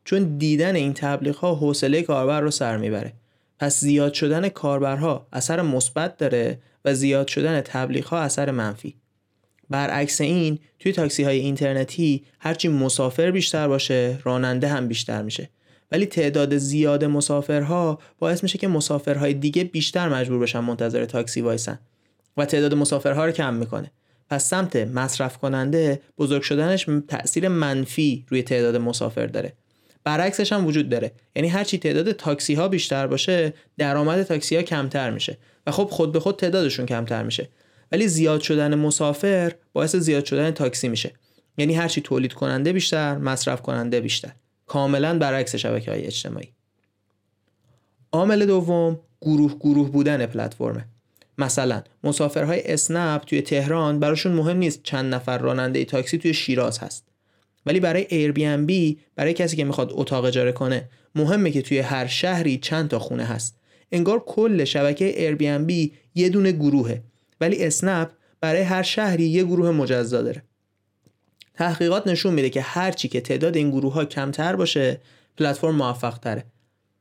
چون 0.06 0.38
دیدن 0.38 0.76
این 0.76 0.94
تبلیغ 0.94 1.36
ها 1.36 1.56
حوصله 1.56 2.02
کاربر 2.02 2.42
رو 2.42 2.52
سر 2.52 2.78
می‌بره. 2.78 3.13
پس 3.60 3.80
زیاد 3.80 4.13
شدن 4.13 4.50
کاربرها 4.50 5.28
اثر 5.34 5.62
مثبت 5.62 6.18
داره 6.18 6.60
و 6.86 6.94
زیاد 6.94 7.28
شدن 7.28 7.62
تبلیغ 7.62 8.06
ها 8.06 8.20
اثر 8.20 8.52
منفی. 8.52 8.96
برعکس 9.70 10.22
این 10.22 10.60
توی 10.80 10.92
تاکسی 10.92 11.24
های 11.24 11.40
اینترنتی 11.40 12.26
هرچی 12.40 12.68
مسافر 12.68 13.32
بیشتر 13.32 13.68
باشه 13.68 14.20
راننده 14.24 14.68
هم 14.68 14.88
بیشتر 14.88 15.22
میشه. 15.22 15.50
ولی 15.92 16.06
تعداد 16.06 16.58
زیاد 16.58 17.06
مسافرها 17.06 18.00
باعث 18.20 18.44
میشه 18.44 18.58
که 18.58 18.68
مسافرهای 18.68 19.34
دیگه 19.34 19.63
بیشتر 19.63 20.10
مجبور 20.10 20.40
بشن 20.40 20.60
منتظر 20.60 21.06
تاکسی 21.06 21.42
وایسن. 21.42 21.80
و 22.38 22.45
تعداد 22.45 22.73
مسافرها 22.73 23.26
رو 23.26 23.32
کم 23.32 23.54
می‌کنه. 23.54 23.91
پس 24.30 24.50
سمت 24.50 24.76
مصرف 24.76 25.38
کننده 25.38 26.02
بزرگ 26.17 26.41
شدنش 26.41 26.86
تاثیر 27.08 27.47
منفی 27.47 28.26
روی 28.30 28.43
تعداد 28.43 28.76
مسافر 28.76 29.28
داره. 29.28 29.54
برعکسش 30.04 30.54
هم 30.54 30.65
وجود 30.65 30.89
داره. 30.89 31.12
یعنی 31.36 31.47
هرچی 31.47 31.78
تعداد 31.78 32.12
تاکسی 32.12 32.54
ها 32.54 32.67
بیشتر 32.67 33.08
باشه 33.08 33.54
درآمد 33.78 34.23
تاکسی 34.23 34.56
ها 34.56 34.62
کمتر 34.62 35.12
میشه 35.12 35.38
و 35.67 35.71
خب 35.71 35.88
خود 35.91 36.12
به 36.12 36.19
خود 36.19 36.36
تعدادشون 36.36 36.86
کمتر 36.86 37.23
میشه. 37.23 37.50
ولی 37.91 38.08
زیاد 38.08 38.41
شدن 38.41 38.76
مسافر 38.76 39.54
باعث 39.73 39.95
زیاد 39.95 40.26
شدن 40.26 40.52
تاکسی 40.52 40.88
میشه. 40.88 41.12
یعنی 41.58 41.73
هرچی 41.73 42.02
تولید 42.02 42.34
کننده 42.34 42.73
بیشتر 42.73 43.17
مصرف 43.17 43.62
کننده 43.62 44.02
بیشتر. 44.02 44.32
کاملا 44.65 45.17
برعکس 45.17 45.56
شبکه 45.56 45.91
های 45.91 46.06
اجتماعی. 46.06 46.54
عامل 48.12 48.45
دوم 48.45 49.00
گروه 49.21 49.56
گروه 49.60 49.91
بودن 49.91 50.26
پلتفرمه. 50.26 50.86
مثلا 51.38 51.84
مسافرهای 52.04 52.73
اسنپ 52.73 53.21
توی 53.21 53.41
تهران 53.41 54.00
براشون 54.00 54.32
مهم 54.32 54.58
نیست 54.58 54.84
چند 54.84 55.13
نفر 55.13 55.38
راننده 55.38 55.86
تاکسی 55.86 56.17
توی 56.17 56.34
شیراز 56.34 56.80
هست. 56.80 57.08
ولی 57.65 57.80
برای 57.80 58.04
Airbnb 58.04 58.97
برای 59.15 59.34
کسی 59.34 59.58
که 59.58 59.63
می‌خواد 59.63 59.91
اتاق 59.93 60.26
اجاره 60.26 60.52
کنه 60.52 60.89
مهمه 61.15 61.52
که 61.52 61.62
توی 61.62 61.80
هر 61.80 62.08
شهری 62.08 62.58
چند 62.58 62.89
تا 62.89 63.00
خونه 63.00 63.26
هست. 63.26 63.56
انگار 63.91 64.19
کل 64.19 64.63
شبکه 64.63 65.38
Airbnb 65.38 65.91
یه 66.15 66.30
دونه 66.30 66.52
گروهه. 66.52 67.02
ولی 67.41 67.63
اسنپ 67.63 68.10
برای 68.41 68.62
هر 68.62 68.84
شهری 68.84 69.23
یه 69.23 69.43
گروه 69.43 69.71
مجزا 69.71 70.21
داره. 70.21 70.43
تحقیقات 71.54 72.08
نشون 72.08 72.34
میده 72.34 72.50
که 72.50 72.62
هرچی 72.62 73.08
که 73.08 73.21
تعداد 73.21 73.56
این 73.56 73.71
گروه 73.71 73.93
ها 73.93 74.06
کمتر 74.06 74.56
باشه 74.56 75.02
پلتفرم 75.38 75.76
موفق 75.76 76.17
تره 76.17 76.45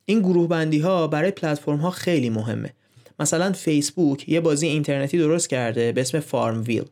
این 0.05 0.21
گروه 0.21 0.49
بندی 0.49 0.79
ها 0.79 1.07
برای 1.07 1.31
پلتفرم 1.31 1.77
ها 1.77 1.91
خیلی 1.91 2.31
مهمه. 2.31 2.73
مثلا 3.21 3.53
فیسبوک 3.53 4.29
یه 4.29 4.41
بازی 4.41 4.67
اینترنتی 4.67 5.19
درست 5.19 5.49
کرده 5.49 5.93
به 5.93 6.01
اسم 6.01 6.21
فارم 6.21 6.63
ویل 6.63 6.85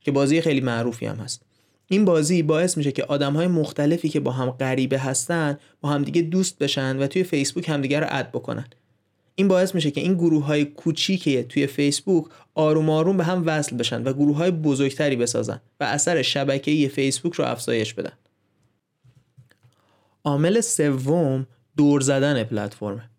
که 0.00 0.12
بازی 0.12 0.40
خیلی 0.40 0.60
معروفی 0.60 1.06
هم 1.06 1.16
هست. 1.16 1.42
این 1.86 2.04
بازی 2.04 2.42
باعث 2.42 2.76
میشه 2.76 2.92
که 2.92 3.04
آدم 3.04 3.32
های 3.32 3.46
مختلفی 3.46 4.08
که 4.08 4.20
با 4.20 4.30
هم 4.30 4.50
غریبه 4.50 4.98
هستن 4.98 5.58
با 5.80 5.88
همدیگه 5.88 6.22
دوست 6.22 6.58
بشن 6.58 6.98
و 6.98 7.06
توی 7.06 7.24
فیسبوک 7.24 7.68
همدیگه 7.68 8.00
رو 8.00 8.06
اد 8.10 8.28
بکنن. 8.28 8.66
این 9.34 9.48
باعث 9.48 9.74
میشه 9.74 9.90
که 9.90 10.00
این 10.00 10.14
گروه 10.14 10.44
های 10.44 10.64
کوچیک 10.64 11.28
توی 11.48 11.66
فیسبوک 11.66 12.24
آروم 12.54 12.90
آروم 12.90 13.16
به 13.16 13.24
هم 13.24 13.42
وصل 13.46 13.76
بشن 13.76 14.02
و 14.02 14.12
گروه 14.12 14.36
های 14.36 14.50
بزرگتری 14.50 15.16
بسازن 15.16 15.60
و 15.80 15.84
اثر 15.84 16.22
شبکه‌ای 16.22 16.88
فیسبوک 16.88 17.34
رو 17.34 17.44
افزایش 17.44 17.94
بدن. 17.94 18.12
عامل 20.24 20.60
سوم 20.60 21.46
دور 21.76 22.00
زدن 22.00 22.44
پلتفرم 22.44 23.10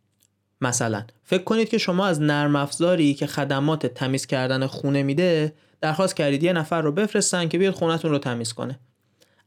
مثلا 0.64 1.04
فکر 1.24 1.44
کنید 1.44 1.70
که 1.70 1.78
شما 1.78 2.08
از 2.08 2.22
نرم 2.22 2.56
افزاری 2.56 3.14
که 3.14 3.28
خدمات 3.28 3.86
تمیز 3.86 4.26
کردن 4.26 4.68
خونه 4.68 5.04
میده 5.04 5.54
درخواست 5.82 6.16
کردید 6.16 6.44
یه 6.44 6.54
نفر 6.54 6.82
رو 6.82 6.92
بفرستن 6.92 7.48
که 7.48 7.58
بیاد 7.58 7.74
خونتون 7.74 8.12
رو 8.12 8.20
تمیز 8.20 8.54
کنه. 8.54 8.80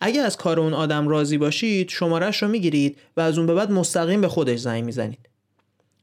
اگر 0.01 0.25
از 0.27 0.37
کار 0.37 0.61
اون 0.61 0.75
آدم 0.75 1.09
راضی 1.09 1.39
باشید 1.39 1.89
شمارش 1.89 2.43
رو 2.43 2.49
می‌گیرید 2.49 2.99
و 3.17 3.21
از 3.21 3.39
اون 3.39 3.47
به 3.47 3.55
بعد 3.55 3.71
مستقیم 3.71 4.21
به 4.21 4.29
خودش 4.29 4.59
زنگ 4.59 4.85
می‌زنید. 4.85 5.29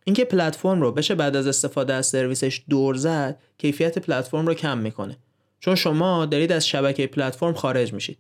اینکه 0.04 0.26
پلتفرم 0.26 0.82
رو 0.82 0.92
بشه 0.92 1.16
بعد 1.16 1.36
از 1.36 1.48
استفاده 1.48 1.94
از 1.94 2.06
سرویسش 2.08 2.64
دور 2.70 2.96
زد 2.96 3.40
کیفیت 3.58 4.00
پلتفرم 4.00 4.48
رو 4.48 4.54
کم 4.54 4.78
می‌کنه. 4.78 5.18
چون 5.60 5.76
شما 5.76 6.26
دارید 6.26 6.52
از 6.52 6.68
شبکه 6.68 7.08
پلتفرم 7.08 7.54
خارج 7.54 7.94
میشید. 7.94 8.18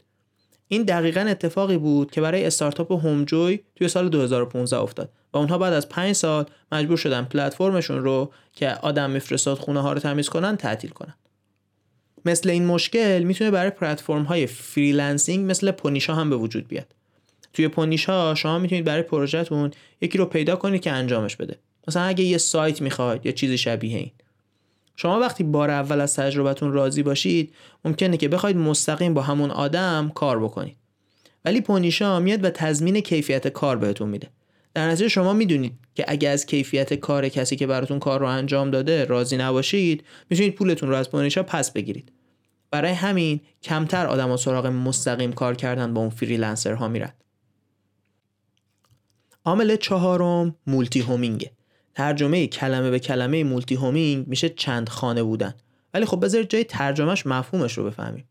این 0.73 0.83
دقیقا 0.83 1.21
اتفاقی 1.21 1.77
بود 1.77 2.12
که 2.12 2.21
برای 2.21 2.45
استارتاپ 2.45 2.91
Homejoy 2.91 3.60
توی 3.75 3.88
سال 3.88 4.09
2015 4.09 4.77
افتاد 4.77 5.09
و 5.33 5.38
اونها 5.38 5.57
بعد 5.57 5.73
از 5.73 5.89
5 5.89 6.15
سال 6.15 6.45
مجبور 6.71 6.97
شدن 6.97 7.23
پلتفرمشون 7.23 8.03
رو 8.03 8.31
که 8.53 8.69
آدم 8.69 9.09
میفرستاد 9.09 9.57
خونه 9.57 9.81
ها 9.81 9.93
رو 9.93 9.99
تمیز 9.99 10.29
کنن 10.29 10.57
تعطیل 10.57 10.89
کنن. 10.89 11.13
مثل 12.25 12.49
این 12.49 12.65
مشکل 12.65 13.23
می‌تونه 13.23 13.51
برای 13.51 13.69
پلتفرم 13.69 14.23
های 14.23 14.47
freelancing 14.47 15.52
مثل 15.51 15.71
پونیشا 15.71 16.15
هم 16.15 16.29
به 16.29 16.36
وجود 16.36 16.67
بیاد. 16.67 16.95
توی 17.53 17.67
پونیشا 17.67 18.36
شما 18.36 18.59
می‌تونید 18.59 18.86
برای 18.86 19.01
پروژهتون 19.01 19.71
یکی 20.01 20.17
رو 20.17 20.25
پیدا 20.25 20.55
کنید 20.55 20.81
که 20.81 20.91
انجامش 20.91 21.36
بده. 21.36 21.59
مثلا 21.88 22.03
اگه 22.03 22.23
یه 22.23 22.38
سایت 22.38 22.81
می‌خواید 22.81 23.25
یا 23.25 23.31
چیزی 23.31 23.57
شبیه 23.57 23.97
این. 23.97 24.12
شما 24.95 25.19
وقتی 25.19 25.43
بار 25.43 25.71
اول 25.71 26.01
از 26.01 26.15
تجربتون 26.15 26.71
راضی 26.71 27.03
باشید 27.03 27.53
ممکنه 27.86 28.17
که 28.17 28.27
بخواید 28.27 28.58
مستقیم 28.58 29.13
با 29.13 29.21
همون 29.21 29.51
آدم 29.51 30.12
کار 30.15 30.39
بکنید. 30.39 30.77
ولی 31.45 31.62
پونیشا 31.62 32.19
میاد 32.19 32.43
و 32.43 32.49
تضمین 32.49 32.99
کیفیت 32.99 33.47
کار 33.47 33.77
بهتون 33.77 34.10
میده. 34.10 34.29
در 34.73 34.88
نتیجه 34.88 35.08
شما 35.08 35.34
می‌دونید 35.34 35.73
که 35.95 36.06
اگه 36.08 36.29
از 36.29 36.45
کیفیت 36.45 36.93
کار 36.93 37.29
کسی 37.29 37.56
که 37.56 37.67
براتون 37.67 37.99
کار 37.99 38.19
رو 38.19 38.25
انجام 38.25 38.71
داده 38.71 39.06
راضی 39.06 39.38
نباشید 39.38 40.03
می‌تونید 40.29 40.56
پولتون 40.56 40.89
رو 40.89 40.95
از 40.95 41.12
پونیشا 41.12 41.43
پس 41.43 41.71
بگیرید. 41.71 42.12
برای 42.71 42.91
همین 42.91 43.41
کمتر 43.63 44.08
آدم 44.08 44.36
سراغ 44.36 44.65
مستقیم 44.65 45.34
کار 45.34 45.56
کردن 45.56 45.93
با 45.93 46.01
اون 46.01 46.10
freelancer 46.10 46.73
ها 46.73 46.88
میرن. 46.88 47.13
عامل 49.45 49.75
چهارم 49.75 50.56
multi-homing 50.67 50.99
ه 50.99 51.52
ترجمه 51.95 52.47
کلمه 52.47 52.91
به 52.91 52.99
کلمه 52.99 53.43
multi-homing 53.43 54.28
میشه 54.27 54.49
چند 54.49 54.89
خانه 54.89 55.23
بودن. 55.23 55.53
ولی 55.93 56.06
خب 56.06 56.25
بذارید 56.25 56.49
جای 56.49 56.63
ترجمهش 56.63 57.25
مفهومش 57.25 57.77
رو 57.77 57.84
بفهمیم. 57.84 58.25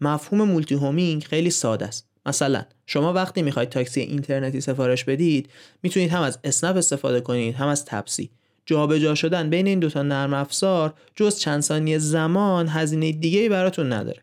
مفهوم 0.00 0.48
multi-homing 0.48 1.24
خیلی 1.24 1.50
ساده 1.50 1.86
است. 1.86 2.08
مثلا 2.26 2.64
شما 2.86 3.12
وقتی 3.12 3.42
می‌خواید 3.42 3.68
تاکسی 3.68 4.00
اینترنتی 4.00 4.60
سفارش 4.60 5.04
بدید 5.04 5.48
می‌تونید 5.82 6.10
هم 6.10 6.22
از 6.22 6.38
اسنپ 6.44 6.76
استفاده 6.76 7.20
کنید 7.20 7.54
هم 7.54 7.68
از 7.68 7.84
تپسی. 7.84 8.30
جابجا 8.66 9.14
شدن 9.14 9.50
بین 9.50 9.66
این 9.66 9.78
دوتا 9.78 10.02
نرم 10.02 10.34
افزار 10.34 10.94
جز 11.16 11.38
چند 11.38 11.60
ثانیه 11.60 11.98
زمان 11.98 12.68
هزینه 12.68 13.12
دیگه 13.12 13.48
براتون 13.48 13.92
نداره. 13.92 14.22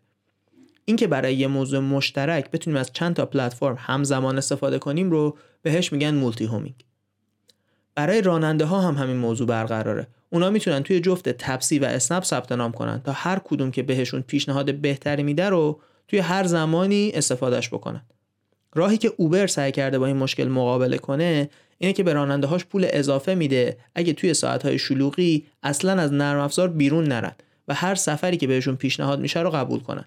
اینکه 0.86 1.08
برای 1.08 1.36
یه 1.36 1.48
موضوع 1.48 1.80
مشترک 1.80 2.52
بتونیم 2.52 2.80
از 2.80 2.92
چند 2.94 3.16
تا 3.16 3.26
پلتفرم 3.26 3.76
همزمان 3.80 4.38
استفاده 4.38 4.80
کنیم 4.80 5.12
رو 5.12 5.38
بهش 5.62 5.92
میگن 5.94 6.16
multi-homing 6.16 6.76
برای 7.96 8.22
راننده 8.22 8.66
ها 8.66 8.82
هم 8.82 8.96
همین 8.96 9.18
موضوع 9.18 9.48
برقراره. 9.48 10.08
اونا 10.30 10.50
می‌تونن 10.50 10.84
توی 10.84 11.00
جفت 11.00 11.30
تپسی 11.30 11.80
و 11.80 11.86
اسنپ 11.86 12.24
ثبت 12.24 12.52
نام 12.52 12.72
کنن 12.72 13.02
تا 13.06 13.12
هر 13.12 13.40
کدوم 13.44 13.72
که 13.72 13.84
بهشون 13.84 14.22
پیشنهاد 14.22 14.76
بهتری 14.76 15.24
میده 15.24 15.50
رو 15.50 15.80
توی 16.08 16.20
هر 16.20 16.44
زمانی 16.44 17.12
استفادهش 17.14 17.68
بکنن. 17.70 18.02
راهی 18.76 18.98
که 18.98 19.14
اوبر 19.18 19.48
سعی 19.48 19.72
کرده 19.72 20.00
با 20.00 20.06
این 20.06 20.18
مشکل 20.18 20.48
مقابله 20.48 20.98
کنه 20.98 21.50
اینه 21.78 21.94
که 21.94 22.04
به 22.04 22.14
راننده 22.14 22.48
هاش 22.48 22.66
پول 22.66 22.88
اضافه 22.90 23.36
میده 23.36 23.78
اگه 23.96 24.14
توی 24.14 24.34
ساعت 24.34 24.66
های 24.66 24.78
شلوغی 24.78 25.46
اصلا 25.64 26.02
از 26.02 26.14
نرم 26.14 26.40
افزار 26.40 26.68
بیرون 26.68 27.04
نرن 27.04 27.36
و 27.68 27.74
هر 27.74 27.96
سفری 27.96 28.38
که 28.38 28.48
بهشون 28.48 28.76
پیشنهاد 28.76 29.20
میشه 29.20 29.40
رو 29.40 29.50
قبول 29.50 29.80
کنن. 29.80 30.06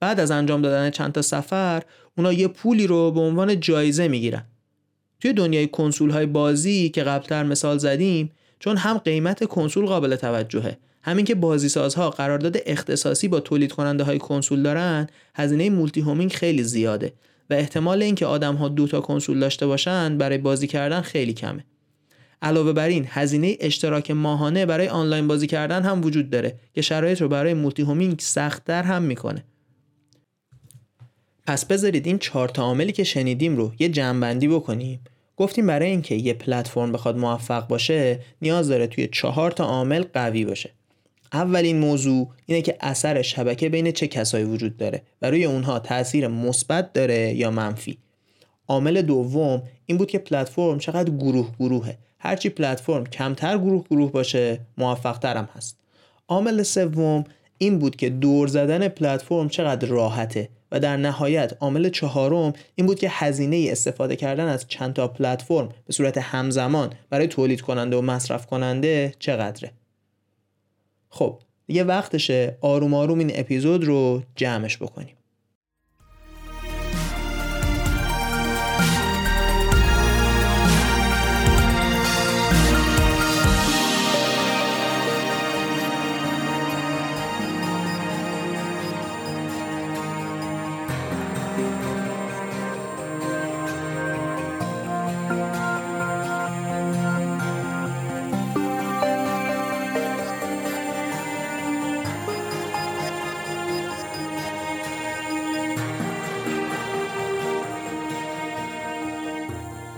بعد 0.00 0.20
از 0.20 0.30
انجام 0.30 0.62
دادن 0.62 0.90
چند 0.90 1.12
تا 1.12 1.22
سفر 1.22 1.82
اونا 2.18 2.32
یه 2.32 2.48
پولی 2.48 2.86
رو 2.86 3.10
به 3.10 3.20
عنوان 3.20 3.60
جایزه 3.60 4.08
می‌گیرن. 4.08 4.44
توی 5.20 5.32
دنیای 5.32 5.66
کنسول 5.66 6.10
های 6.10 6.26
بازی 6.26 6.88
که 6.88 7.02
قبلتر 7.02 7.42
مثال 7.42 7.78
زدیم 7.78 8.30
چون 8.58 8.76
هم 8.76 8.98
قیمت 8.98 9.44
کنسول 9.44 9.86
قابل 9.86 10.16
توجهه. 10.16 10.78
همین 11.02 11.24
که 11.24 11.34
بازی 11.34 11.68
سازها 11.68 12.10
قرارداد 12.10 12.56
اختصاصی 12.66 13.28
با 13.28 13.40
تولید 13.40 13.72
کننده 13.72 14.04
های 14.04 14.18
کنسول 14.18 14.62
دارن 14.62 15.06
هزینه 15.34 15.70
multi-homing 15.70 16.32
خیلی 16.32 16.62
زیاده 16.62 17.12
و 17.50 17.54
احتمال 17.54 18.02
اینکه 18.02 18.26
آدم 18.26 18.54
ها 18.54 18.68
دو 18.68 18.86
تا 18.86 19.00
کنسول 19.00 19.40
داشته 19.40 19.66
باشن 19.66 20.18
برای 20.18 20.38
بازی 20.38 20.66
کردن 20.66 21.00
خیلی 21.00 21.32
کمه. 21.32 21.64
علاوه 22.42 22.72
بر 22.72 22.88
این 22.88 23.06
هزینه 23.08 23.56
اشتراک 23.60 24.10
ماهانه 24.10 24.66
برای 24.66 24.88
آنلاین 24.88 25.28
بازی 25.28 25.46
کردن 25.46 25.82
هم 25.82 26.04
وجود 26.04 26.30
داره 26.30 26.54
که 26.74 26.82
شرایط 26.82 27.22
رو 27.22 27.28
برای 27.28 27.54
multi-homing 27.54 28.20
سختتر 28.20 28.82
هم 28.82 29.02
می‌کنه. 29.02 29.44
پس 31.50 31.64
بذارید 31.64 32.06
این 32.06 32.18
چهار 32.18 32.48
تا 32.48 32.62
عاملی 32.62 32.92
که 32.92 33.04
شنیدیم 33.04 33.56
رو 33.56 33.72
یه 33.78 33.88
جمعبندی 33.88 34.48
بکنیم. 34.48 35.00
گفتیم 35.36 35.66
برای 35.66 35.90
اینکه 35.90 36.14
یه 36.14 36.32
پلتفرم 36.32 36.92
بخواد 36.92 37.16
موفق 37.16 37.68
باشه 37.68 38.20
نیاز 38.42 38.68
داره 38.68 38.86
توی 38.86 39.08
چهار 39.12 39.50
تا 39.50 39.64
عامل 39.64 40.04
قوی 40.14 40.44
باشه. 40.44 40.70
اولین 41.32 41.78
موضوع 41.78 42.28
اینه 42.46 42.62
که 42.62 42.76
اثر 42.80 43.22
شبکه 43.22 43.68
بین 43.68 43.92
چه 43.92 44.06
کسایی 44.06 44.44
وجود 44.44 44.76
داره 44.76 45.02
و 45.22 45.30
روی 45.30 45.44
اونها 45.44 45.78
تاثیر 45.78 46.28
مثبت 46.28 46.92
داره 46.92 47.34
یا 47.34 47.50
منفی. 47.50 47.98
عامل 48.68 49.02
دوم 49.02 49.62
این 49.86 49.98
بود 49.98 50.10
که 50.10 50.18
پلتفرم 50.18 50.78
چقدر 50.78 51.10
گروه 51.10 51.50
گروهه. 51.60 51.98
هرچی 52.18 52.48
پلتفرم 52.48 53.06
کمتر 53.06 53.58
گروه 53.58 53.84
گروه 53.90 54.12
باشه 54.12 54.60
موفق 54.78 55.24
هم 55.24 55.48
هست. 55.56 55.76
عامل 56.28 56.62
سوم 56.62 57.24
این 57.58 57.78
بود 57.78 57.96
که 57.96 58.10
دور 58.10 58.48
زدن 58.48 58.88
پلتفرم 58.88 59.48
چقدر 59.48 59.88
راحته. 59.88 60.48
و 60.72 60.80
در 60.80 60.96
نهایت 60.96 61.52
عامل 61.60 61.88
چهارم 61.88 62.52
این 62.74 62.86
بود 62.86 62.98
که 62.98 63.08
هزینه 63.10 63.68
استفاده 63.70 64.16
کردن 64.16 64.48
از 64.48 64.68
چند 64.68 64.94
تا 64.94 65.08
پلتفرم 65.08 65.68
به 65.86 65.92
صورت 65.92 66.18
همزمان 66.18 66.92
برای 67.10 67.26
تولید 67.26 67.60
کننده 67.60 67.96
و 67.96 68.00
مصرف 68.00 68.46
کننده 68.46 69.14
چقدره. 69.18 69.72
خب 71.08 71.38
دیگه 71.66 71.84
وقتشه 71.84 72.56
آروم 72.60 72.94
آروم 72.94 73.18
این 73.18 73.30
اپیزود 73.34 73.84
رو 73.84 74.22
جمعش 74.36 74.76
بکنیم. 74.78 75.16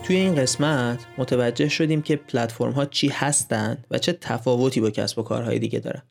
توی 0.02 0.16
این 0.16 0.34
قسمت 0.34 1.06
متوجه 1.18 1.68
شدیم 1.68 2.02
که 2.02 2.16
پلتفرم 2.16 2.72
ها 2.72 2.84
چی 2.84 3.08
هستند 3.08 3.86
و 3.90 3.98
چه 3.98 4.12
تفاوتی 4.12 4.80
با 4.80 4.90
کسب 4.90 5.18
و 5.18 5.22
کارهای 5.22 5.58
دیگه 5.58 5.78
دارن. 5.78 6.02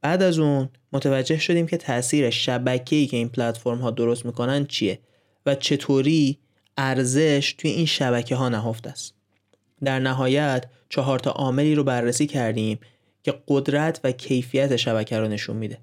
بعد 0.00 0.22
از 0.22 0.38
اون 0.38 0.68
متوجه 0.92 1.38
شدیم 1.38 1.66
که 1.66 1.76
تاثیر 1.76 2.30
شبکه‌ای 2.30 3.06
که 3.06 3.16
این 3.16 3.28
پلتفرم 3.28 3.78
ها 3.78 3.90
درست 3.90 4.26
می‌کنن 4.26 4.66
چیه 4.66 4.98
و 5.46 5.54
چطوری 5.54 6.38
ارزش 6.76 7.54
توی 7.58 7.70
این 7.70 7.86
شبکه 7.86 8.36
ها 8.36 8.48
نهفته 8.48 8.90
است. 8.90 9.14
در 9.84 9.98
نهایت 9.98 10.64
چهار 10.88 11.18
تا 11.18 11.30
عاملی 11.30 11.74
رو 11.74 11.84
بررسی 11.84 12.26
کردیم 12.26 12.78
که 13.22 13.34
قدرت 13.48 14.00
و 14.04 14.12
کیفیت 14.12 14.76
شبکه 14.76 15.18
رو 15.18 15.28
نشون 15.28 15.56
میده. 15.56 15.78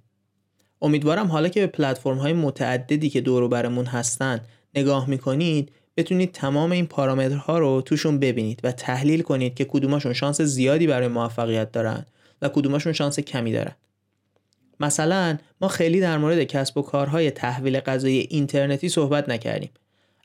امیدوارم 0.82 1.28
حالا 1.28 1.50
که 1.50 1.60
به 1.60 1.68
پلتفرم 1.68 2.18
های 2.18 2.34
متعددی 2.34 3.10
که 3.10 3.22
دور 3.22 3.48
برمون 3.48 3.86
هستن 3.86 4.40
نگاه 4.76 5.10
می‌کنید 5.10 5.72
بتونید 5.98 6.32
تمام 6.32 6.72
این 6.72 6.88
پارامترها 6.88 7.60
رو 7.60 7.82
توشون 7.82 8.20
ببینید 8.20 8.60
و 8.64 8.72
تحلیل 8.72 9.22
کنید 9.22 9.56
که 9.56 9.66
کدوماشون 9.66 10.14
شانس 10.14 10.42
زیادی 10.42 10.88
برای 10.88 11.08
موفقیت 11.08 11.72
دارن 11.72 12.06
و 12.42 12.50
کدوماشون 12.50 12.94
شانس 12.94 13.20
کمی 13.20 13.52
دارن. 13.52 13.76
مثلا 14.80 15.38
ما 15.62 15.68
خیلی 15.68 16.00
در 16.00 16.18
مورد 16.18 16.44
کسب 16.44 16.78
و 16.78 16.82
کارهای 16.82 17.32
تحویل 17.32 17.80
غذای 17.80 18.20
اینترنتی 18.20 18.90
صحبت 18.90 19.30
نکردیم. 19.30 19.70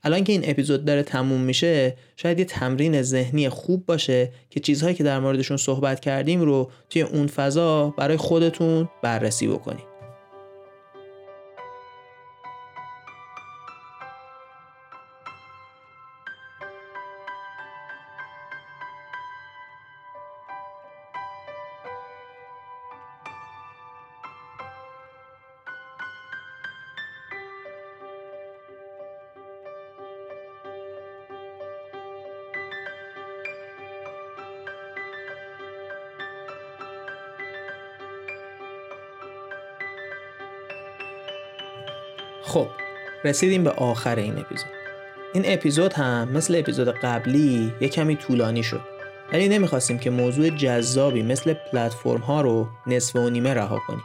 الان 0.02 0.24
که 0.24 0.32
این 0.32 0.42
اپیزود 0.44 0.84
داره 0.84 1.02
تموم 1.02 1.40
میشه 1.40 1.96
شاید 2.16 2.38
یه 2.38 2.44
تمرین 2.44 3.02
ذهنی 3.02 3.48
خوب 3.48 3.86
باشه 3.86 4.32
که 4.50 4.60
چیزهایی 4.60 4.94
که 4.94 5.04
در 5.04 5.20
موردشون 5.20 5.56
صحبت 5.56 6.00
کردیم 6.00 6.40
رو 6.40 6.70
توی 6.90 7.02
اون 7.02 7.26
فضا 7.26 7.90
برای 7.90 8.16
خودتون 8.16 8.88
بررسی 9.02 9.46
بکنید. 9.46 9.89
رسیدیم 43.24 43.64
به 43.64 43.70
آخر 43.70 44.16
این 44.16 44.38
اپیزود. 44.38 44.70
این 45.34 45.42
اپیزود 45.46 45.92
هم 45.92 46.28
مثل 46.28 46.56
اپیزود 46.58 46.88
قبلی 46.88 47.72
یه 47.80 47.88
کمی 47.88 48.16
طولانی 48.16 48.62
شد. 48.62 48.80
ولی 49.32 49.48
نمی‌خواستیم 49.48 49.98
که 49.98 50.10
موضوع 50.10 50.48
جذابی 50.50 51.22
مثل 51.22 51.54
پلتفرم 51.72 52.20
ها 52.20 52.40
رو 52.40 52.68
نصف 52.86 53.16
و 53.16 53.30
نیمه 53.30 53.54
رها 53.54 53.78
کنیم. 53.86 54.02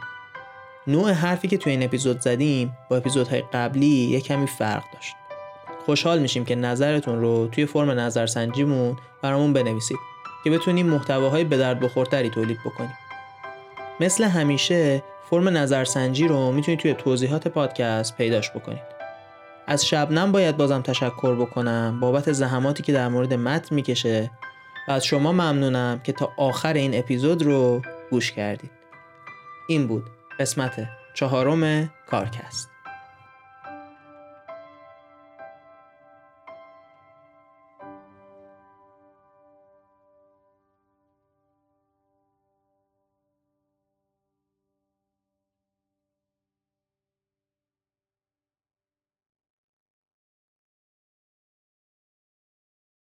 نوع 0.86 1.10
حرفی 1.10 1.48
که 1.48 1.56
توی 1.56 1.72
این 1.72 1.82
اپیزود 1.82 2.20
زدیم 2.20 2.76
با 2.90 2.96
اپیزودهای 2.96 3.42
قبلی 3.52 3.86
یه 3.86 4.20
کمی 4.20 4.46
فرق 4.46 4.82
داشت. 4.94 5.14
خوشحال 5.86 6.18
میشیم 6.18 6.44
که 6.44 6.54
نظرتون 6.54 7.20
رو 7.20 7.46
توی 7.46 7.66
فرم 7.66 7.90
نظرسنجیمون 7.90 8.96
برامون 9.22 9.52
بنویسید 9.52 9.98
که 10.44 10.50
بتونیم 10.50 10.86
محتواهای 10.86 11.44
به 11.44 11.56
درد 11.56 11.80
بخورتری 11.80 12.30
تولید 12.30 12.58
بکنیم. 12.64 12.94
مثل 14.00 14.24
همیشه 14.24 15.02
فرم 15.30 15.48
نظرسنجی 15.48 16.28
رو 16.28 16.52
می‌تونید 16.52 16.80
توی 16.80 16.94
توضیحات 16.94 17.48
پادکست 17.48 18.16
پیداش 18.16 18.50
بکنید. 18.50 18.95
از 19.66 19.86
شبنم 19.86 20.32
باید 20.32 20.56
بازم 20.56 20.82
تشکر 20.82 21.34
بکنم 21.34 22.00
بابت 22.00 22.32
زحماتی 22.32 22.82
که 22.82 22.92
در 22.92 23.08
مورد 23.08 23.34
متن 23.34 23.74
می‌کشه 23.74 24.30
و 24.88 24.92
از 24.92 25.04
شما 25.04 25.32
ممنونم 25.32 26.00
که 26.04 26.12
تا 26.12 26.32
آخر 26.36 26.72
این 26.72 26.98
اپیزود 26.98 27.42
رو 27.42 27.82
گوش 28.10 28.32
کردید. 28.32 28.70
این 29.68 29.86
بود 29.86 30.10
قسمت 30.38 30.88
چهارم 31.14 31.92
کارکست. 32.06 32.75